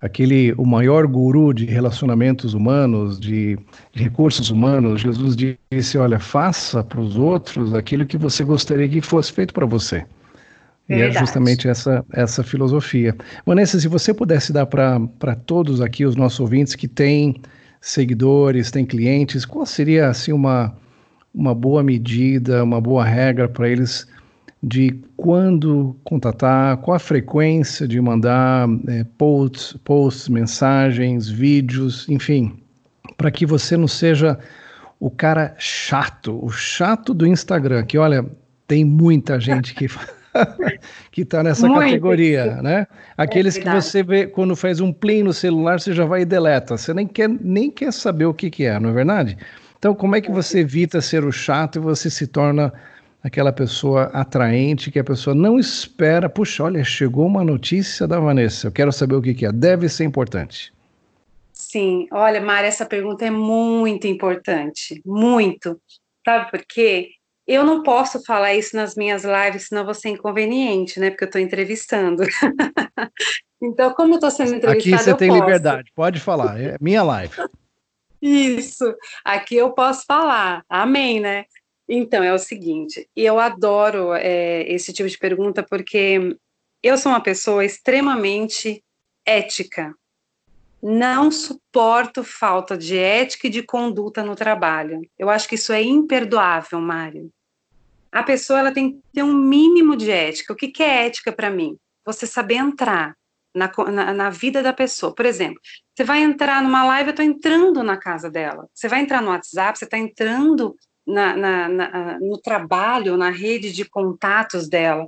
Aquele 0.00 0.54
o 0.54 0.64
maior 0.64 1.06
guru 1.06 1.52
de 1.52 1.66
relacionamentos 1.66 2.54
humanos, 2.54 3.20
de, 3.20 3.58
de 3.92 4.02
recursos 4.02 4.48
humanos, 4.48 5.02
Jesus 5.02 5.36
disse: 5.36 5.98
olha, 5.98 6.18
faça 6.18 6.82
para 6.82 6.98
os 6.98 7.18
outros 7.18 7.74
aquilo 7.74 8.06
que 8.06 8.16
você 8.16 8.42
gostaria 8.42 8.88
que 8.88 9.02
fosse 9.02 9.30
feito 9.30 9.52
para 9.52 9.66
você. 9.66 10.06
E 10.90 11.02
é 11.02 11.10
justamente 11.12 11.68
essa, 11.68 12.04
essa 12.12 12.42
filosofia. 12.42 13.14
Vanessa, 13.46 13.78
se 13.78 13.86
você 13.86 14.12
pudesse 14.12 14.52
dar 14.52 14.66
para 14.66 15.36
todos 15.46 15.80
aqui, 15.80 16.04
os 16.04 16.16
nossos 16.16 16.40
ouvintes 16.40 16.74
que 16.74 16.88
têm 16.88 17.40
seguidores, 17.80 18.72
têm 18.72 18.84
clientes, 18.84 19.44
qual 19.44 19.64
seria 19.64 20.08
assim 20.08 20.32
uma, 20.32 20.74
uma 21.32 21.54
boa 21.54 21.84
medida, 21.84 22.64
uma 22.64 22.80
boa 22.80 23.04
regra 23.04 23.48
para 23.48 23.68
eles 23.68 24.04
de 24.60 25.00
quando 25.16 25.96
contatar, 26.02 26.76
qual 26.78 26.96
a 26.96 26.98
frequência 26.98 27.86
de 27.86 28.00
mandar 28.00 28.68
é, 28.88 29.04
posts, 29.16 29.74
posts, 29.84 30.28
mensagens, 30.28 31.28
vídeos, 31.28 32.06
enfim, 32.08 32.58
para 33.16 33.30
que 33.30 33.46
você 33.46 33.76
não 33.76 33.88
seja 33.88 34.36
o 34.98 35.08
cara 35.08 35.54
chato, 35.56 36.44
o 36.44 36.50
chato 36.50 37.14
do 37.14 37.26
Instagram, 37.26 37.84
que 37.84 37.96
olha, 37.96 38.26
tem 38.66 38.84
muita 38.84 39.38
gente 39.40 39.72
que 39.72 39.86
que 41.10 41.22
está 41.22 41.42
nessa 41.42 41.66
Muito. 41.66 41.82
categoria, 41.82 42.62
né? 42.62 42.86
Aqueles 43.16 43.56
é 43.56 43.60
que 43.60 43.68
você 43.70 44.02
vê 44.02 44.26
quando 44.26 44.54
faz 44.54 44.80
um 44.80 44.92
plim 44.92 45.22
no 45.22 45.32
celular, 45.32 45.80
você 45.80 45.92
já 45.92 46.04
vai 46.04 46.22
e 46.22 46.24
deleta. 46.24 46.76
Você 46.76 46.94
nem 46.94 47.06
quer, 47.06 47.28
nem 47.28 47.70
quer 47.70 47.92
saber 47.92 48.26
o 48.26 48.34
que, 48.34 48.50
que 48.50 48.64
é, 48.64 48.78
não 48.78 48.90
é 48.90 48.92
verdade? 48.92 49.36
Então, 49.78 49.94
como 49.94 50.14
é 50.14 50.20
que 50.20 50.30
você 50.30 50.60
evita 50.60 51.00
ser 51.00 51.24
o 51.24 51.32
chato 51.32 51.76
e 51.76 51.80
você 51.80 52.10
se 52.10 52.26
torna 52.26 52.72
aquela 53.22 53.52
pessoa 53.52 54.04
atraente 54.12 54.90
que 54.90 54.98
a 54.98 55.04
pessoa 55.04 55.34
não 55.34 55.58
espera? 55.58 56.28
Puxa, 56.28 56.64
olha, 56.64 56.84
chegou 56.84 57.26
uma 57.26 57.42
notícia 57.42 58.06
da 58.06 58.20
Vanessa, 58.20 58.68
eu 58.68 58.72
quero 58.72 58.92
saber 58.92 59.14
o 59.14 59.22
que, 59.22 59.34
que 59.34 59.46
é. 59.46 59.52
Deve 59.52 59.88
ser 59.88 60.04
importante. 60.04 60.72
Sim, 61.52 62.06
olha, 62.10 62.40
Mari, 62.40 62.66
essa 62.66 62.86
pergunta 62.86 63.24
é 63.24 63.30
muito 63.30 64.06
importante, 64.06 65.00
muito. 65.04 65.80
Sabe 66.24 66.50
por 66.50 66.64
quê? 66.66 67.10
Eu 67.50 67.64
não 67.64 67.82
posso 67.82 68.22
falar 68.22 68.54
isso 68.54 68.76
nas 68.76 68.94
minhas 68.94 69.24
lives, 69.24 69.66
senão 69.66 69.84
vou 69.84 69.92
ser 69.92 70.10
inconveniente, 70.10 71.00
né? 71.00 71.10
Porque 71.10 71.24
eu 71.24 71.26
estou 71.26 71.40
entrevistando. 71.40 72.22
então, 73.60 73.92
como 73.92 74.12
eu 74.12 74.18
estou 74.18 74.30
sendo 74.30 74.54
entrevistada, 74.54 74.94
Aqui 74.94 75.04
você 75.04 75.16
tem 75.16 75.30
posso. 75.30 75.40
liberdade, 75.40 75.90
pode 75.92 76.20
falar, 76.20 76.60
é 76.60 76.76
minha 76.80 77.02
live. 77.02 77.34
Isso, 78.22 78.94
aqui 79.24 79.56
eu 79.56 79.72
posso 79.72 80.04
falar, 80.06 80.62
amém, 80.68 81.18
né? 81.18 81.44
Então, 81.88 82.22
é 82.22 82.32
o 82.32 82.38
seguinte, 82.38 83.10
eu 83.16 83.40
adoro 83.40 84.14
é, 84.14 84.62
esse 84.72 84.92
tipo 84.92 85.08
de 85.08 85.18
pergunta 85.18 85.60
porque 85.60 86.36
eu 86.80 86.96
sou 86.96 87.10
uma 87.10 87.20
pessoa 87.20 87.64
extremamente 87.64 88.80
ética. 89.26 89.92
Não 90.80 91.32
suporto 91.32 92.22
falta 92.22 92.78
de 92.78 92.96
ética 92.96 93.48
e 93.48 93.50
de 93.50 93.64
conduta 93.64 94.22
no 94.22 94.36
trabalho. 94.36 95.02
Eu 95.18 95.28
acho 95.28 95.48
que 95.48 95.56
isso 95.56 95.72
é 95.72 95.82
imperdoável, 95.82 96.80
Mário 96.80 97.28
a 98.12 98.22
pessoa 98.22 98.58
ela 98.58 98.72
tem 98.72 98.92
que 98.92 99.00
ter 99.12 99.22
um 99.22 99.34
mínimo 99.34 99.96
de 99.96 100.10
ética. 100.10 100.52
O 100.52 100.56
que, 100.56 100.68
que 100.68 100.82
é 100.82 101.06
ética 101.06 101.32
para 101.32 101.50
mim? 101.50 101.76
Você 102.04 102.26
saber 102.26 102.56
entrar 102.56 103.14
na, 103.54 103.70
na, 103.90 104.14
na, 104.14 104.30
vida 104.30 104.62
da 104.62 104.72
pessoa. 104.72 105.14
Por 105.14 105.26
exemplo, 105.26 105.60
você 105.94 106.04
vai 106.04 106.22
entrar 106.22 106.62
numa 106.62 106.84
live, 106.84 107.08
eu 107.08 107.12
estou 107.12 107.24
entrando 107.24 107.82
na 107.82 107.96
casa 107.96 108.30
dela. 108.30 108.68
Você 108.74 108.88
vai 108.88 109.00
entrar 109.00 109.22
no 109.22 109.30
WhatsApp, 109.30 109.78
você 109.78 109.84
está 109.84 109.98
entrando 109.98 110.74
na, 111.06 111.36
na, 111.36 112.18
no 112.20 112.38
trabalho, 112.38 113.16
na 113.16 113.30
rede 113.30 113.72
de 113.72 113.84
contatos 113.84 114.68
dela. 114.68 115.04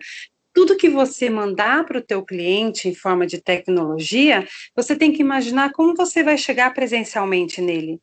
Tudo 0.53 0.77
que 0.77 0.89
você 0.89 1.31
mandar 1.31 1.85
para 1.87 1.99
o 1.99 2.03
teu 2.03 2.23
cliente 2.25 2.89
em 2.89 2.95
forma 2.95 3.27
de 3.27 3.41
tecnologia, 3.41 4.47
você 4.77 4.95
tem 4.95 5.13
que 5.13 5.23
imaginar 5.23 5.73
como 5.73 5.97
você 5.97 6.23
vai 6.23 6.37
chegar 6.37 6.75
presencialmente 6.75 7.61
nele 7.61 8.01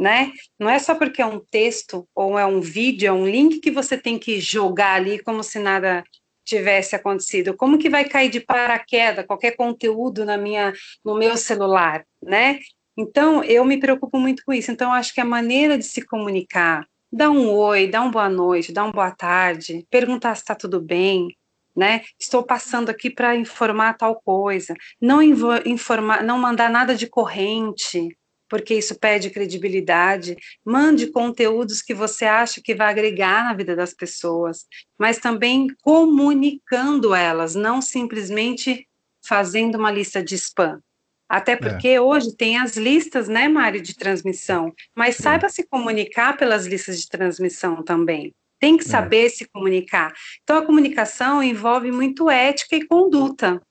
né? 0.00 0.32
Não 0.58 0.68
é 0.68 0.78
só 0.78 0.94
porque 0.94 1.20
é 1.20 1.26
um 1.26 1.38
texto 1.38 2.08
ou 2.14 2.38
é 2.38 2.46
um 2.46 2.60
vídeo, 2.60 3.06
é 3.06 3.12
um 3.12 3.26
link 3.26 3.60
que 3.60 3.70
você 3.70 3.98
tem 3.98 4.18
que 4.18 4.40
jogar 4.40 4.94
ali 4.94 5.18
como 5.18 5.42
se 5.42 5.58
nada 5.58 6.02
tivesse 6.44 6.96
acontecido. 6.96 7.56
Como 7.56 7.78
que 7.78 7.90
vai 7.90 8.04
cair 8.08 8.30
de 8.30 8.40
paraquedas 8.40 9.26
qualquer 9.26 9.52
conteúdo 9.52 10.24
na 10.24 10.36
minha 10.36 10.72
no 11.04 11.16
meu 11.16 11.36
celular, 11.36 12.04
né? 12.22 12.58
Então, 12.96 13.44
eu 13.44 13.64
me 13.64 13.78
preocupo 13.78 14.18
muito 14.18 14.42
com 14.44 14.52
isso. 14.52 14.70
Então, 14.70 14.92
acho 14.92 15.14
que 15.14 15.20
a 15.20 15.24
maneira 15.24 15.78
de 15.78 15.84
se 15.84 16.02
comunicar, 16.02 16.86
dar 17.12 17.30
um 17.30 17.50
oi, 17.50 17.86
dar 17.86 18.02
uma 18.02 18.10
boa 18.10 18.28
noite, 18.28 18.72
dar 18.72 18.84
uma 18.84 18.92
boa 18.92 19.10
tarde, 19.10 19.86
perguntar 19.90 20.34
se 20.34 20.42
está 20.42 20.54
tudo 20.54 20.80
bem, 20.80 21.28
né? 21.76 22.02
Estou 22.18 22.42
passando 22.42 22.90
aqui 22.90 23.10
para 23.10 23.36
informar 23.36 23.96
tal 23.96 24.20
coisa. 24.20 24.74
Não 25.00 25.22
informar, 25.22 26.24
não 26.24 26.38
mandar 26.38 26.70
nada 26.70 26.94
de 26.94 27.06
corrente, 27.06 28.16
porque 28.50 28.74
isso 28.74 28.98
pede 28.98 29.30
credibilidade. 29.30 30.36
Mande 30.62 31.06
conteúdos 31.06 31.80
que 31.80 31.94
você 31.94 32.24
acha 32.24 32.60
que 32.60 32.74
vai 32.74 32.90
agregar 32.90 33.44
na 33.44 33.54
vida 33.54 33.76
das 33.76 33.94
pessoas, 33.94 34.66
mas 34.98 35.18
também 35.18 35.68
comunicando 35.80 37.14
elas, 37.14 37.54
não 37.54 37.80
simplesmente 37.80 38.86
fazendo 39.24 39.76
uma 39.76 39.92
lista 39.92 40.22
de 40.22 40.34
spam. 40.34 40.80
Até 41.28 41.52
é. 41.52 41.56
porque 41.56 41.88
é. 41.88 42.00
hoje 42.00 42.36
tem 42.36 42.58
as 42.58 42.76
listas, 42.76 43.28
né, 43.28 43.48
Mário, 43.48 43.80
de 43.80 43.94
transmissão, 43.94 44.74
mas 44.96 45.16
saiba 45.16 45.48
se 45.48 45.62
comunicar 45.62 46.36
pelas 46.36 46.66
listas 46.66 47.00
de 47.00 47.08
transmissão 47.08 47.84
também. 47.84 48.34
Tem 48.58 48.76
que 48.76 48.84
é. 48.84 48.88
saber 48.88 49.26
é. 49.26 49.28
se 49.28 49.48
comunicar. 49.48 50.12
Então, 50.42 50.58
a 50.58 50.66
comunicação 50.66 51.40
envolve 51.40 51.92
muito 51.92 52.28
ética 52.28 52.74
e 52.74 52.84
conduta. 52.84 53.62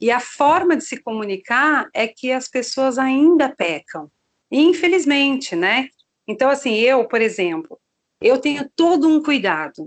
E 0.00 0.10
a 0.10 0.20
forma 0.20 0.76
de 0.76 0.84
se 0.84 0.96
comunicar 0.98 1.88
é 1.92 2.06
que 2.06 2.30
as 2.30 2.48
pessoas 2.48 2.96
ainda 2.96 3.48
pecam. 3.54 4.08
Infelizmente, 4.50 5.54
né? 5.54 5.88
Então, 6.26 6.48
assim, 6.50 6.74
eu, 6.76 7.06
por 7.06 7.20
exemplo, 7.20 7.78
eu 8.20 8.38
tenho 8.38 8.68
todo 8.76 9.08
um 9.08 9.22
cuidado. 9.22 9.86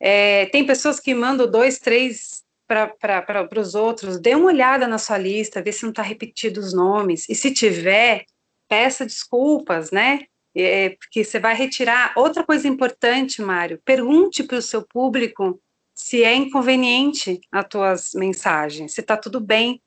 É, 0.00 0.46
tem 0.46 0.66
pessoas 0.66 1.00
que 1.00 1.14
mandam 1.14 1.50
dois, 1.50 1.78
três 1.78 2.42
para 2.66 3.48
os 3.58 3.74
outros, 3.74 4.20
dê 4.20 4.34
uma 4.34 4.46
olhada 4.46 4.86
na 4.86 4.98
sua 4.98 5.16
lista, 5.16 5.62
vê 5.62 5.72
se 5.72 5.82
não 5.84 5.90
está 5.90 6.02
repetido 6.02 6.60
os 6.60 6.74
nomes. 6.74 7.26
E 7.28 7.34
se 7.34 7.52
tiver, 7.52 8.24
peça 8.68 9.06
desculpas, 9.06 9.90
né? 9.90 10.20
É, 10.54 10.90
porque 10.90 11.24
você 11.24 11.38
vai 11.38 11.54
retirar. 11.54 12.12
Outra 12.16 12.44
coisa 12.44 12.68
importante, 12.68 13.40
Mário, 13.40 13.80
pergunte 13.84 14.42
para 14.42 14.58
o 14.58 14.62
seu 14.62 14.82
público 14.86 15.60
se 15.94 16.22
é 16.22 16.34
inconveniente 16.34 17.40
as 17.50 17.66
tuas 17.68 18.10
mensagens, 18.14 18.94
se 18.94 19.00
está 19.00 19.16
tudo 19.16 19.40
bem. 19.40 19.80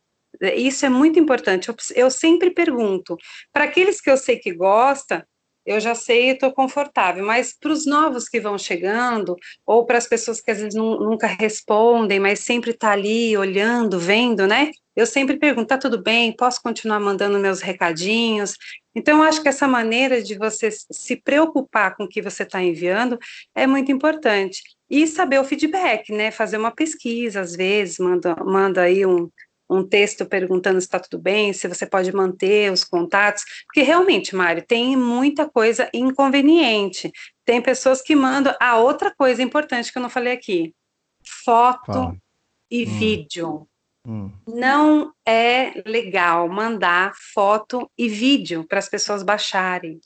Isso 0.56 0.86
é 0.86 0.90
muito 0.90 1.20
importante. 1.20 1.70
Eu, 1.70 1.76
eu 1.96 2.12
sempre 2.12 2.52
pergunto. 2.52 3.18
Para 3.52 3.66
aqueles 3.66 4.00
que 4.00 4.10
eu 4.10 4.18
sei 4.18 4.38
que 4.38 4.54
gosta, 4.54 5.26
eu 5.66 5.80
já 5.80 5.94
sei 5.94 6.30
e 6.30 6.34
estou 6.34 6.52
confortável, 6.52 7.24
mas 7.24 7.56
para 7.58 7.72
os 7.72 7.86
novos 7.86 8.28
que 8.28 8.40
vão 8.40 8.58
chegando, 8.58 9.36
ou 9.66 9.86
para 9.86 9.98
as 9.98 10.08
pessoas 10.08 10.42
que 10.42 10.50
às 10.50 10.58
vezes 10.58 10.74
não, 10.74 11.00
nunca 11.00 11.28
respondem, 11.28 12.20
mas 12.20 12.40
sempre 12.40 12.72
está 12.72 12.92
ali 12.92 13.38
olhando, 13.38 14.00
vendo, 14.00 14.48
né? 14.48 14.72
Eu 14.96 15.06
sempre 15.06 15.38
pergunto: 15.38 15.68
tá 15.68 15.78
tudo 15.78 16.02
bem? 16.02 16.36
Posso 16.36 16.62
continuar 16.62 17.00
mandando 17.00 17.40
meus 17.40 17.62
recadinhos? 17.62 18.56
Então, 18.96 19.20
eu 19.20 19.24
acho 19.24 19.42
que 19.42 19.48
essa 19.48 19.68
maneira 19.68 20.22
de 20.22 20.38
você 20.38 20.70
se 20.72 21.16
preocupar 21.16 21.96
com 21.96 22.04
o 22.04 22.10
que 22.10 22.22
você 22.22 22.44
está 22.44 22.62
enviando 22.62 23.18
é 23.56 23.66
muito 23.66 23.92
importante 23.92 24.62
e 24.90 25.08
saber 25.08 25.40
o 25.40 25.46
feedback, 25.46 26.12
né? 26.12 26.32
Fazer 26.32 26.58
uma 26.58 26.72
pesquisa, 26.72 27.40
às 27.40 27.56
vezes, 27.56 28.00
manda, 28.00 28.36
manda 28.44 28.82
aí 28.82 29.06
um, 29.06 29.30
um 29.72 29.88
texto 29.88 30.26
perguntando 30.26 30.80
se 30.80 30.88
está 30.88 31.00
tudo 31.00 31.22
bem, 31.22 31.54
se 31.54 31.68
você 31.68 31.86
pode 31.86 32.12
manter 32.14 32.72
os 32.72 32.84
contatos, 32.84 33.44
porque 33.66 33.82
realmente, 33.82 34.36
Mário, 34.36 34.66
tem 34.66 34.96
muita 34.98 35.50
coisa 35.50 35.90
inconveniente. 35.94 37.12
Tem 37.46 37.62
pessoas 37.62 38.02
que 38.02 38.16
mandam. 38.16 38.54
A 38.60 38.72
ah, 38.72 38.78
outra 38.78 39.14
coisa 39.16 39.42
importante 39.42 39.92
que 39.92 39.98
eu 39.98 40.02
não 40.02 40.10
falei 40.10 40.34
aqui: 40.34 40.74
foto 41.26 42.18
e 42.70 42.86
hum. 42.86 43.00
vídeo. 43.00 43.68
Hum. 44.08 44.32
Não 44.48 45.14
é 45.28 45.82
legal 45.86 46.50
mandar 46.50 47.14
foto 47.34 47.90
e 47.98 48.10
vídeo 48.10 48.66
para 48.68 48.80
as 48.80 48.90
pessoas 48.90 49.24
baixarem. 49.24 50.02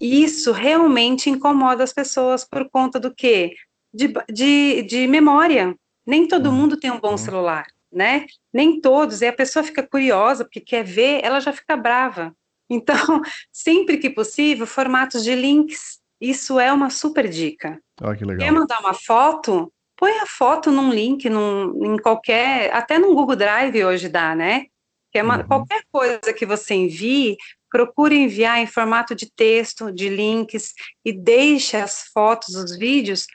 Isso 0.00 0.52
realmente 0.52 1.30
incomoda 1.30 1.82
as 1.82 1.92
pessoas 1.92 2.44
por 2.44 2.68
conta 2.68 3.00
do 3.00 3.14
quê? 3.14 3.54
de, 3.92 4.12
de, 4.30 4.82
de 4.82 5.06
memória. 5.06 5.76
Nem 6.06 6.26
todo 6.26 6.46
uhum. 6.46 6.56
mundo 6.56 6.76
tem 6.76 6.90
um 6.90 7.00
bom 7.00 7.12
uhum. 7.12 7.18
celular, 7.18 7.66
né? 7.92 8.26
Nem 8.52 8.80
todos. 8.80 9.20
E 9.20 9.26
a 9.26 9.32
pessoa 9.32 9.62
fica 9.62 9.82
curiosa, 9.82 10.44
porque 10.44 10.60
quer 10.60 10.84
ver, 10.84 11.20
ela 11.22 11.40
já 11.40 11.52
fica 11.52 11.76
brava. 11.76 12.34
Então, 12.68 12.96
sempre 13.52 13.98
que 13.98 14.08
possível, 14.10 14.66
formatos 14.66 15.22
de 15.22 15.34
links. 15.34 16.00
Isso 16.20 16.58
é 16.58 16.72
uma 16.72 16.88
super 16.88 17.28
dica. 17.28 17.80
Oh, 18.00 18.14
que 18.14 18.24
legal. 18.24 18.46
Quer 18.46 18.52
mandar 18.52 18.80
uma 18.80 18.94
foto? 18.94 19.72
Põe 19.96 20.12
a 20.18 20.26
foto 20.26 20.70
num 20.70 20.92
link, 20.92 21.28
num, 21.28 21.94
em 21.94 21.96
qualquer. 21.98 22.72
Até 22.72 22.98
no 22.98 23.14
Google 23.14 23.36
Drive 23.36 23.84
hoje 23.84 24.08
dá, 24.08 24.34
né? 24.34 24.66
Quer 25.12 25.22
uma, 25.22 25.38
uhum. 25.38 25.46
Qualquer 25.46 25.82
coisa 25.92 26.32
que 26.32 26.46
você 26.46 26.74
envie, 26.74 27.36
procure 27.70 28.16
enviar 28.16 28.58
em 28.58 28.66
formato 28.66 29.14
de 29.14 29.30
texto, 29.30 29.92
de 29.92 30.08
links, 30.08 30.72
e 31.04 31.12
deixe 31.12 31.76
as 31.76 32.04
fotos, 32.12 32.54
os 32.54 32.76
vídeos 32.76 33.26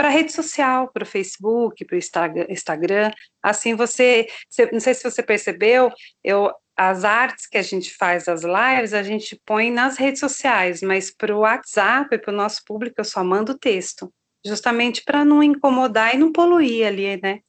para 0.00 0.08
a 0.08 0.12
rede 0.12 0.32
social, 0.32 0.88
para 0.88 1.02
o 1.02 1.06
Facebook, 1.06 1.84
para 1.84 1.94
o 1.94 1.98
Instagram. 2.50 3.10
Assim 3.42 3.74
você, 3.74 4.26
não 4.72 4.80
sei 4.80 4.94
se 4.94 5.02
você 5.02 5.22
percebeu, 5.22 5.92
eu 6.24 6.50
as 6.74 7.04
artes 7.04 7.46
que 7.46 7.58
a 7.58 7.62
gente 7.62 7.94
faz 7.94 8.26
as 8.26 8.40
lives, 8.42 8.94
a 8.94 9.02
gente 9.02 9.38
põe 9.44 9.70
nas 9.70 9.98
redes 9.98 10.18
sociais, 10.18 10.80
mas 10.80 11.10
para 11.14 11.36
o 11.36 11.40
WhatsApp, 11.40 12.16
para 12.16 12.32
o 12.32 12.34
nosso 12.34 12.62
público, 12.64 12.98
eu 12.98 13.04
só 13.04 13.22
mando 13.22 13.58
texto, 13.58 14.10
justamente 14.42 15.04
para 15.04 15.22
não 15.22 15.42
incomodar 15.42 16.14
e 16.14 16.18
não 16.18 16.32
poluir 16.32 16.86
ali, 16.86 17.20
né? 17.22 17.40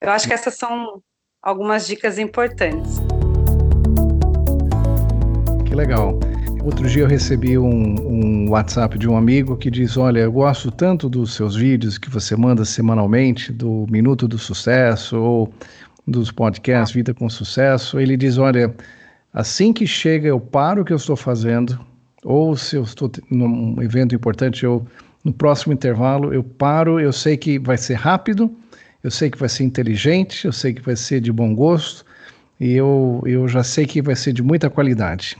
Eu 0.00 0.10
acho 0.10 0.26
que 0.26 0.32
essas 0.32 0.54
são 0.54 1.02
algumas 1.42 1.86
dicas 1.86 2.18
importantes. 2.18 2.92
Que 5.66 5.74
legal. 5.74 6.18
Outro 6.62 6.88
dia 6.88 7.02
eu 7.02 7.06
recebi 7.06 7.56
um, 7.56 7.66
um, 7.66 8.50
WhatsApp 8.50 8.98
de 8.98 9.08
um 9.08 9.16
amigo 9.16 9.56
que 9.56 9.70
diz: 9.70 9.96
Olha, 9.96 10.20
eu 10.20 10.32
gosto 10.32 10.70
tanto 10.70 11.08
dos 11.08 11.34
seus 11.34 11.56
vídeos 11.56 11.98
que 11.98 12.10
você 12.10 12.36
manda 12.36 12.64
semanalmente, 12.64 13.52
do 13.52 13.86
Minuto 13.88 14.26
do 14.26 14.38
Sucesso 14.38 15.16
ou 15.18 15.52
dos 16.06 16.30
podcasts 16.32 16.94
Vida 16.94 17.14
com 17.14 17.28
Sucesso. 17.30 17.98
Ele 17.98 18.16
diz: 18.16 18.38
Olha, 18.38 18.74
assim 19.32 19.72
que 19.72 19.86
chega, 19.86 20.28
eu 20.28 20.40
paro 20.40 20.82
o 20.82 20.84
que 20.84 20.92
eu 20.92 20.96
estou 20.96 21.16
fazendo, 21.16 21.78
ou 22.24 22.56
se 22.56 22.76
eu 22.76 22.82
estou 22.82 23.10
num 23.30 23.80
evento 23.80 24.14
importante, 24.14 24.64
eu 24.64 24.84
no 25.24 25.32
próximo 25.32 25.72
intervalo 25.72 26.32
eu 26.32 26.42
paro, 26.42 26.98
eu 26.98 27.12
sei 27.12 27.36
que 27.36 27.58
vai 27.58 27.76
ser 27.76 27.94
rápido, 27.94 28.50
eu 29.02 29.10
sei 29.10 29.30
que 29.30 29.38
vai 29.38 29.48
ser 29.48 29.64
inteligente, 29.64 30.44
eu 30.44 30.52
sei 30.52 30.74
que 30.74 30.82
vai 30.82 30.96
ser 30.96 31.20
de 31.20 31.32
bom 31.32 31.54
gosto 31.54 32.04
e 32.58 32.72
eu, 32.72 33.22
eu 33.24 33.46
já 33.46 33.62
sei 33.62 33.86
que 33.86 34.02
vai 34.02 34.16
ser 34.16 34.32
de 34.32 34.42
muita 34.42 34.68
qualidade. 34.68 35.36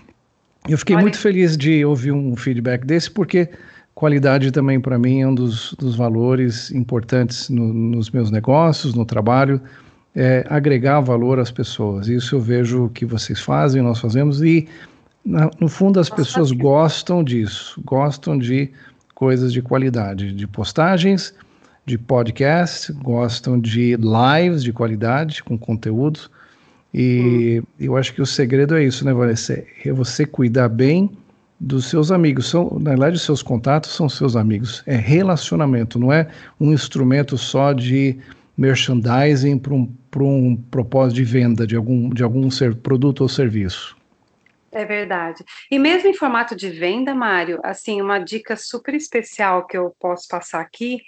Eu 0.66 0.78
fiquei 0.78 0.96
Olha. 0.96 1.02
muito 1.02 1.18
feliz 1.18 1.56
de 1.56 1.84
ouvir 1.84 2.12
um 2.12 2.36
feedback 2.36 2.84
desse, 2.84 3.10
porque 3.10 3.48
qualidade 3.94 4.50
também 4.50 4.80
para 4.80 4.98
mim 4.98 5.20
é 5.20 5.26
um 5.26 5.34
dos, 5.34 5.74
dos 5.74 5.96
valores 5.96 6.70
importantes 6.70 7.48
no, 7.48 7.72
nos 7.72 8.10
meus 8.10 8.30
negócios, 8.30 8.94
no 8.94 9.04
trabalho, 9.04 9.60
é 10.14 10.44
agregar 10.48 11.00
valor 11.00 11.38
às 11.38 11.50
pessoas. 11.50 12.08
Isso 12.08 12.36
eu 12.36 12.40
vejo 12.40 12.88
que 12.90 13.04
vocês 13.04 13.40
fazem, 13.40 13.82
nós 13.82 14.00
fazemos, 14.00 14.42
e 14.42 14.68
na, 15.24 15.50
no 15.60 15.68
fundo 15.68 16.00
as 16.00 16.08
pessoas 16.08 16.52
gostam 16.52 17.22
disso, 17.22 17.80
gostam 17.84 18.38
de 18.38 18.70
coisas 19.14 19.52
de 19.52 19.60
qualidade, 19.60 20.32
de 20.32 20.46
postagens, 20.46 21.34
de 21.84 21.98
podcast, 21.98 22.92
gostam 22.92 23.58
de 23.58 23.96
lives 23.96 24.62
de 24.62 24.72
qualidade, 24.72 25.42
com 25.42 25.58
conteúdo. 25.58 26.30
E 26.92 27.60
hum. 27.60 27.66
eu 27.78 27.96
acho 27.96 28.14
que 28.14 28.22
o 28.22 28.26
segredo 28.26 28.76
é 28.76 28.84
isso, 28.84 29.04
né, 29.04 29.12
Vanessa? 29.12 29.64
É 29.84 29.92
você 29.92 30.24
cuidar 30.24 30.68
bem 30.68 31.10
dos 31.60 31.86
seus 31.86 32.10
amigos. 32.10 32.48
São, 32.48 32.78
na 32.80 32.90
verdade, 32.90 33.16
os 33.16 33.22
seus 33.22 33.42
contatos 33.42 33.94
são 33.94 34.08
seus 34.08 34.36
amigos. 34.36 34.82
É 34.86 34.96
relacionamento, 34.96 35.98
não 35.98 36.12
é 36.12 36.28
um 36.58 36.72
instrumento 36.72 37.36
só 37.36 37.72
de 37.72 38.18
merchandising 38.56 39.58
para 39.58 39.74
um, 39.74 39.94
um 40.20 40.56
propósito 40.56 41.16
de 41.16 41.24
venda 41.24 41.66
de 41.66 41.76
algum, 41.76 42.10
de 42.10 42.22
algum 42.22 42.50
ser, 42.50 42.74
produto 42.74 43.20
ou 43.20 43.28
serviço. 43.28 43.96
É 44.70 44.84
verdade. 44.84 45.44
E 45.70 45.78
mesmo 45.78 46.08
em 46.08 46.14
formato 46.14 46.54
de 46.54 46.68
venda, 46.68 47.14
Mário, 47.14 47.58
assim, 47.62 48.02
uma 48.02 48.18
dica 48.18 48.56
super 48.56 48.94
especial 48.94 49.66
que 49.66 49.76
eu 49.76 49.94
posso 49.98 50.28
passar 50.28 50.60
aqui 50.60 51.00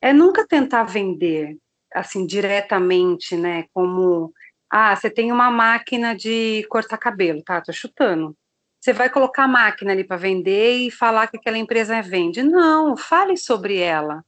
é 0.00 0.12
nunca 0.12 0.46
tentar 0.46 0.84
vender 0.84 1.56
assim 1.92 2.24
diretamente, 2.24 3.36
né, 3.36 3.64
como 3.74 4.32
ah, 4.70 4.94
você 4.94 5.10
tem 5.10 5.32
uma 5.32 5.50
máquina 5.50 6.14
de 6.14 6.64
cortar 6.68 6.96
cabelo, 6.96 7.42
tá? 7.42 7.60
Tô 7.60 7.72
chutando. 7.72 8.36
Você 8.80 8.92
vai 8.92 9.10
colocar 9.10 9.44
a 9.44 9.48
máquina 9.48 9.92
ali 9.92 10.04
para 10.04 10.16
vender 10.16 10.78
e 10.78 10.90
falar 10.90 11.26
que 11.26 11.36
aquela 11.36 11.58
empresa 11.58 12.00
vende. 12.00 12.42
Não, 12.42 12.96
fale 12.96 13.36
sobre 13.36 13.78
ela. 13.78 14.24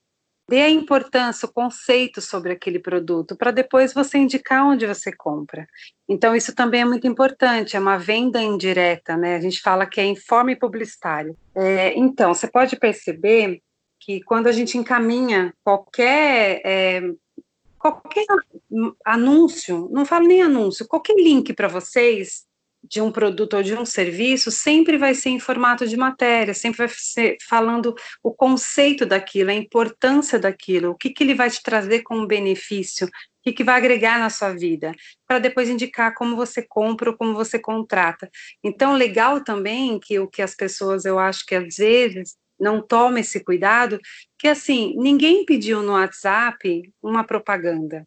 Dê 0.49 0.61
a 0.61 0.69
importância, 0.69 1.47
o 1.47 1.53
conceito 1.53 2.21
sobre 2.21 2.53
aquele 2.53 2.79
produto, 2.79 3.37
para 3.37 3.51
depois 3.53 3.95
você 3.95 4.19
indicar 4.19 4.67
onde 4.67 4.87
você 4.87 5.11
compra. 5.11 5.67
Então, 6.07 6.37
isso 6.37 6.55
também 6.55 6.83
é 6.83 6.85
muito 6.85 7.07
importante, 7.07 7.77
é 7.77 7.81
uma 7.81 7.97
venda 7.97 8.43
indireta, 8.43 9.17
né? 9.17 9.37
A 9.37 9.41
gente 9.41 9.63
fala 9.63 9.87
que 9.87 10.01
é 10.01 10.05
informe 10.05 10.57
publicitário. 10.57 11.35
É, 11.55 11.97
então, 11.97 12.35
você 12.35 12.49
pode 12.49 12.77
perceber 12.77 13.63
que 14.01 14.21
quando 14.25 14.49
a 14.49 14.53
gente 14.53 14.77
encaminha 14.77 15.55
qualquer 15.65 16.61
é, 16.65 17.01
qualquer 17.83 18.25
anúncio, 19.05 19.89
não 19.91 20.07
falo 20.07 20.29
nem 20.29 20.41
anúncio, 20.41 20.87
qualquer 20.87 21.17
link 21.17 21.53
para 21.53 21.67
vocês 21.67 22.45
de 22.83 23.01
um 23.01 23.13
produto 23.13 23.57
ou 23.57 23.63
de 23.63 23.75
um 23.75 23.85
serviço 23.85 24.51
sempre 24.51 24.97
vai 24.97 25.15
ser 25.15 25.31
em 25.31 25.41
formato 25.41 25.87
de 25.87 25.97
matéria, 25.97 26.55
sempre 26.55 26.79
vai 26.79 26.89
ser 26.89 27.37
falando 27.49 27.95
o 28.23 28.33
conceito 28.33 29.05
daquilo, 29.05 29.51
a 29.51 29.55
importância 29.55 30.39
daquilo, 30.39 30.91
o 30.91 30.97
que, 30.97 31.11
que 31.11 31.23
ele 31.23 31.35
vai 31.35 31.51
te 31.51 31.63
trazer 31.63 32.03
como 32.03 32.27
benefício, 32.27 33.07
o 33.07 33.11
que, 33.43 33.53
que 33.53 33.65
vai 33.65 33.77
agregar 33.77 34.19
na 34.19 34.31
sua 34.31 34.53
vida, 34.53 34.93
para 35.27 35.39
depois 35.39 35.69
indicar 35.69 36.15
como 36.15 36.37
você 36.37 36.63
compra 36.63 37.11
ou 37.11 37.17
como 37.17 37.35
você 37.35 37.59
contrata. 37.59 38.29
Então, 38.63 38.95
legal 38.95 39.43
também 39.43 39.99
que 39.99 40.19
o 40.19 40.29
que 40.29 40.43
as 40.43 40.55
pessoas, 40.55 41.05
eu 41.05 41.19
acho 41.19 41.45
que 41.47 41.55
às 41.55 41.77
vezes 41.77 42.37
não 42.59 42.81
toma 42.81 43.21
esse 43.21 43.43
cuidado, 43.43 43.99
que 44.39 44.49
assim, 44.49 44.95
ninguém 44.97 45.45
pediu 45.45 45.83
no 45.83 45.93
WhatsApp 45.93 46.83
uma 47.03 47.25
propaganda. 47.25 48.07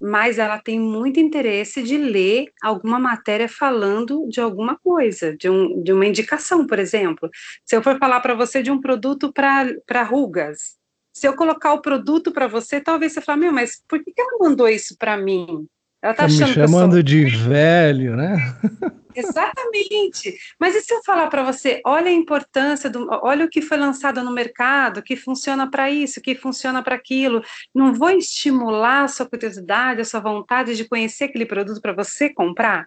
mas 0.00 0.38
ela 0.38 0.58
tem 0.58 0.80
muito 0.80 1.20
interesse 1.20 1.82
de 1.82 1.98
ler 1.98 2.46
alguma 2.62 2.98
matéria 2.98 3.48
falando 3.48 4.26
de 4.30 4.40
alguma 4.40 4.78
coisa, 4.78 5.36
de, 5.36 5.50
um, 5.50 5.82
de 5.82 5.92
uma 5.92 6.06
indicação, 6.06 6.66
por 6.66 6.78
exemplo. 6.78 7.28
Se 7.66 7.76
eu 7.76 7.82
for 7.82 7.98
falar 7.98 8.20
para 8.20 8.34
você 8.34 8.62
de 8.62 8.70
um 8.70 8.80
produto 8.80 9.30
para 9.30 10.02
rugas, 10.02 10.78
se 11.12 11.28
eu 11.28 11.36
colocar 11.36 11.74
o 11.74 11.82
produto 11.82 12.32
para 12.32 12.46
você, 12.46 12.80
talvez 12.80 13.12
você 13.12 13.20
fale, 13.20 13.42
meu, 13.42 13.52
mas 13.52 13.82
por 13.86 14.02
que, 14.02 14.12
ela 14.16 14.38
mandou 14.40 14.68
isso 14.68 14.96
para 14.96 15.16
mim? 15.16 15.66
Ela 16.02 16.14
tá, 16.14 16.26
tá 16.26 16.28
me 16.28 16.54
chamando 16.54 16.94
sou... 16.94 17.02
de 17.02 17.24
velho, 17.24 18.16
né? 18.16 18.36
Exatamente. 19.14 20.36
Mas 20.58 20.74
e 20.74 20.80
se 20.80 20.94
eu 20.94 21.02
falar 21.02 21.28
para 21.28 21.42
você, 21.42 21.80
olha 21.84 22.08
a 22.08 22.12
importância 22.12 22.88
do, 22.88 23.06
olha 23.22 23.44
o 23.44 23.48
que 23.48 23.60
foi 23.60 23.76
lançado 23.76 24.22
no 24.22 24.32
mercado, 24.32 25.02
que 25.02 25.16
funciona 25.16 25.70
para 25.70 25.90
isso, 25.90 26.20
que 26.20 26.34
funciona 26.34 26.82
para 26.82 26.94
aquilo. 26.94 27.42
Não 27.74 27.92
vou 27.92 28.10
estimular 28.10 29.04
a 29.04 29.08
sua 29.08 29.26
curiosidade, 29.26 30.00
a 30.00 30.04
sua 30.04 30.20
vontade 30.20 30.76
de 30.76 30.88
conhecer 30.88 31.24
aquele 31.24 31.46
produto 31.46 31.80
para 31.80 31.92
você 31.92 32.32
comprar? 32.32 32.86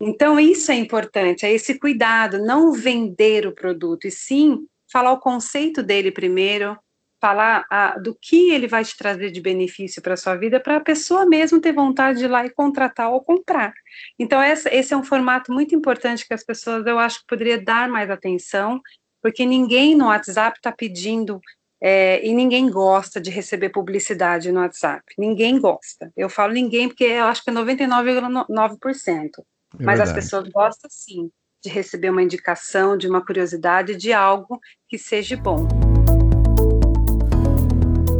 Então 0.00 0.40
isso 0.40 0.72
é 0.72 0.74
importante, 0.74 1.46
é 1.46 1.52
esse 1.52 1.78
cuidado, 1.78 2.44
não 2.44 2.72
vender 2.72 3.46
o 3.46 3.52
produto, 3.52 4.04
e 4.06 4.10
sim 4.10 4.66
falar 4.90 5.12
o 5.12 5.20
conceito 5.20 5.80
dele 5.80 6.10
primeiro, 6.10 6.76
falar 7.22 7.64
a, 7.70 7.96
do 8.00 8.18
que 8.20 8.50
ele 8.50 8.66
vai 8.66 8.84
te 8.84 8.96
trazer 8.96 9.30
de 9.30 9.40
benefício 9.40 10.02
para 10.02 10.14
a 10.14 10.16
sua 10.16 10.34
vida, 10.34 10.58
para 10.58 10.78
a 10.78 10.80
pessoa 10.80 11.24
mesmo 11.24 11.60
ter 11.60 11.72
vontade 11.72 12.18
de 12.18 12.24
ir 12.24 12.28
lá 12.28 12.44
e 12.44 12.50
contratar 12.50 13.12
ou 13.12 13.22
comprar. 13.22 13.72
Então, 14.18 14.42
essa, 14.42 14.68
esse 14.74 14.92
é 14.92 14.96
um 14.96 15.04
formato 15.04 15.52
muito 15.52 15.72
importante 15.72 16.26
que 16.26 16.34
as 16.34 16.42
pessoas, 16.42 16.84
eu 16.84 16.98
acho 16.98 17.20
que 17.20 17.26
poderia 17.28 17.62
dar 17.62 17.88
mais 17.88 18.10
atenção, 18.10 18.80
porque 19.22 19.46
ninguém 19.46 19.94
no 19.94 20.06
WhatsApp 20.06 20.58
está 20.58 20.72
pedindo 20.72 21.40
é, 21.80 22.26
e 22.26 22.34
ninguém 22.34 22.68
gosta 22.68 23.20
de 23.20 23.30
receber 23.30 23.68
publicidade 23.68 24.50
no 24.50 24.58
WhatsApp. 24.58 25.04
Ninguém 25.16 25.60
gosta. 25.60 26.12
Eu 26.16 26.28
falo 26.28 26.52
ninguém 26.52 26.88
porque 26.88 27.04
eu 27.04 27.26
acho 27.26 27.44
que 27.44 27.50
é 27.50 27.52
99,9%. 27.52 29.30
É 29.78 29.84
mas 29.84 30.00
as 30.00 30.12
pessoas 30.12 30.48
gostam 30.48 30.90
sim 30.90 31.30
de 31.62 31.70
receber 31.70 32.10
uma 32.10 32.22
indicação, 32.22 32.96
de 32.96 33.06
uma 33.06 33.24
curiosidade, 33.24 33.94
de 33.94 34.12
algo 34.12 34.60
que 34.88 34.98
seja 34.98 35.36
bom. 35.36 35.91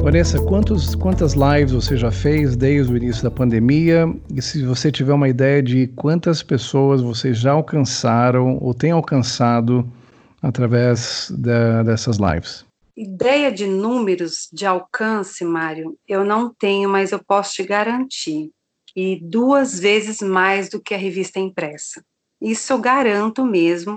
Vanessa, 0.03 0.43
quantos, 0.43 0.97
quantas 0.97 1.35
lives 1.35 1.71
você 1.71 1.97
já 1.97 2.11
fez 2.11 2.57
desde 2.57 2.93
o 2.93 2.97
início 2.97 3.23
da 3.23 3.31
pandemia? 3.31 4.13
E 4.35 4.43
se 4.43 4.67
você 4.67 4.91
tiver 4.91 5.13
uma 5.13 5.29
ideia 5.29 5.63
de 5.63 5.87
quantas 5.87 6.43
pessoas 6.43 7.01
vocês 7.01 7.39
já 7.39 7.53
alcançaram 7.53 8.59
ou 8.61 8.75
têm 8.75 8.91
alcançado 8.91 9.89
através 10.43 11.33
da, 11.39 11.85
dessas 11.85 12.17
lives? 12.17 12.67
Ideia 12.97 13.53
de 13.53 13.65
números 13.65 14.49
de 14.53 14.67
alcance, 14.67 15.45
Mário, 15.45 15.97
eu 16.07 16.25
não 16.25 16.53
tenho, 16.53 16.91
mas 16.91 17.13
eu 17.13 17.23
posso 17.25 17.55
te 17.55 17.63
garantir 17.63 18.51
que 18.89 19.21
duas 19.23 19.79
vezes 19.79 20.21
mais 20.21 20.69
do 20.69 20.81
que 20.81 20.95
a 20.95 20.99
revista 20.99 21.39
impressa. 21.39 22.03
Isso 22.41 22.73
eu 22.73 22.79
garanto 22.79 23.47
mesmo, 23.47 23.97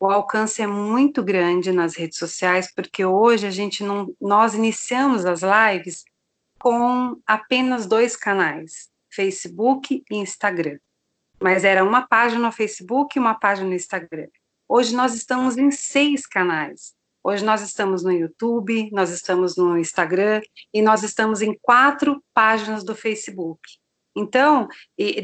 o 0.00 0.10
alcance 0.10 0.62
é 0.62 0.66
muito 0.66 1.22
grande 1.22 1.70
nas 1.70 1.94
redes 1.94 2.16
sociais, 2.16 2.72
porque 2.74 3.04
hoje 3.04 3.46
a 3.46 3.50
gente 3.50 3.84
não, 3.84 4.14
nós 4.18 4.54
iniciamos 4.54 5.26
as 5.26 5.42
lives 5.42 6.04
com 6.58 7.20
apenas 7.26 7.86
dois 7.86 8.16
canais, 8.16 8.88
Facebook 9.12 10.02
e 10.10 10.16
Instagram. 10.16 10.78
Mas 11.38 11.64
era 11.64 11.84
uma 11.84 12.06
página 12.06 12.46
no 12.46 12.52
Facebook 12.52 13.16
e 13.18 13.20
uma 13.20 13.34
página 13.34 13.68
no 13.68 13.74
Instagram. 13.74 14.28
Hoje 14.66 14.96
nós 14.96 15.14
estamos 15.14 15.58
em 15.58 15.70
seis 15.70 16.26
canais. 16.26 16.94
Hoje 17.22 17.44
nós 17.44 17.60
estamos 17.60 18.02
no 18.02 18.10
YouTube, 18.10 18.88
nós 18.92 19.10
estamos 19.10 19.54
no 19.54 19.76
Instagram 19.76 20.40
e 20.72 20.80
nós 20.80 21.02
estamos 21.02 21.42
em 21.42 21.54
quatro 21.60 22.24
páginas 22.32 22.82
do 22.82 22.94
Facebook. 22.94 23.60
Então, 24.16 24.66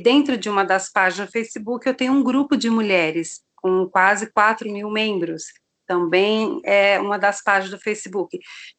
dentro 0.02 0.36
de 0.36 0.50
uma 0.50 0.64
das 0.64 0.92
páginas 0.92 1.28
do 1.28 1.32
Facebook, 1.32 1.86
eu 1.86 1.94
tenho 1.94 2.12
um 2.12 2.22
grupo 2.22 2.56
de 2.58 2.68
mulheres 2.68 3.45
com 3.66 3.88
quase 3.88 4.30
4 4.30 4.70
mil 4.70 4.88
membros. 4.88 5.46
Também 5.88 6.60
é 6.64 7.00
uma 7.00 7.18
das 7.18 7.42
páginas 7.42 7.70
do 7.76 7.82
Facebook. 7.82 8.38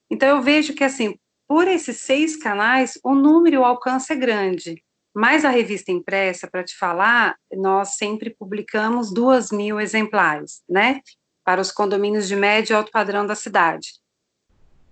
Então, 0.09 0.29
eu 0.29 0.41
vejo 0.41 0.73
que, 0.73 0.83
assim, 0.83 1.15
por 1.47 1.67
esses 1.67 1.97
seis 1.97 2.37
canais, 2.37 2.97
o 3.03 3.13
número 3.13 3.55
e 3.55 3.59
o 3.59 3.65
alcance 3.65 4.11
é 4.13 4.15
grande. 4.15 4.81
Mas 5.13 5.43
a 5.43 5.49
revista 5.49 5.91
impressa, 5.91 6.47
para 6.49 6.63
te 6.63 6.77
falar, 6.77 7.35
nós 7.51 7.95
sempre 7.95 8.29
publicamos 8.29 9.13
duas 9.13 9.51
mil 9.51 9.79
exemplares, 9.79 10.61
né? 10.69 11.01
Para 11.43 11.59
os 11.59 11.71
condomínios 11.71 12.27
de 12.27 12.35
médio 12.35 12.73
e 12.73 12.75
alto 12.75 12.91
padrão 12.91 13.25
da 13.25 13.35
cidade. 13.35 13.89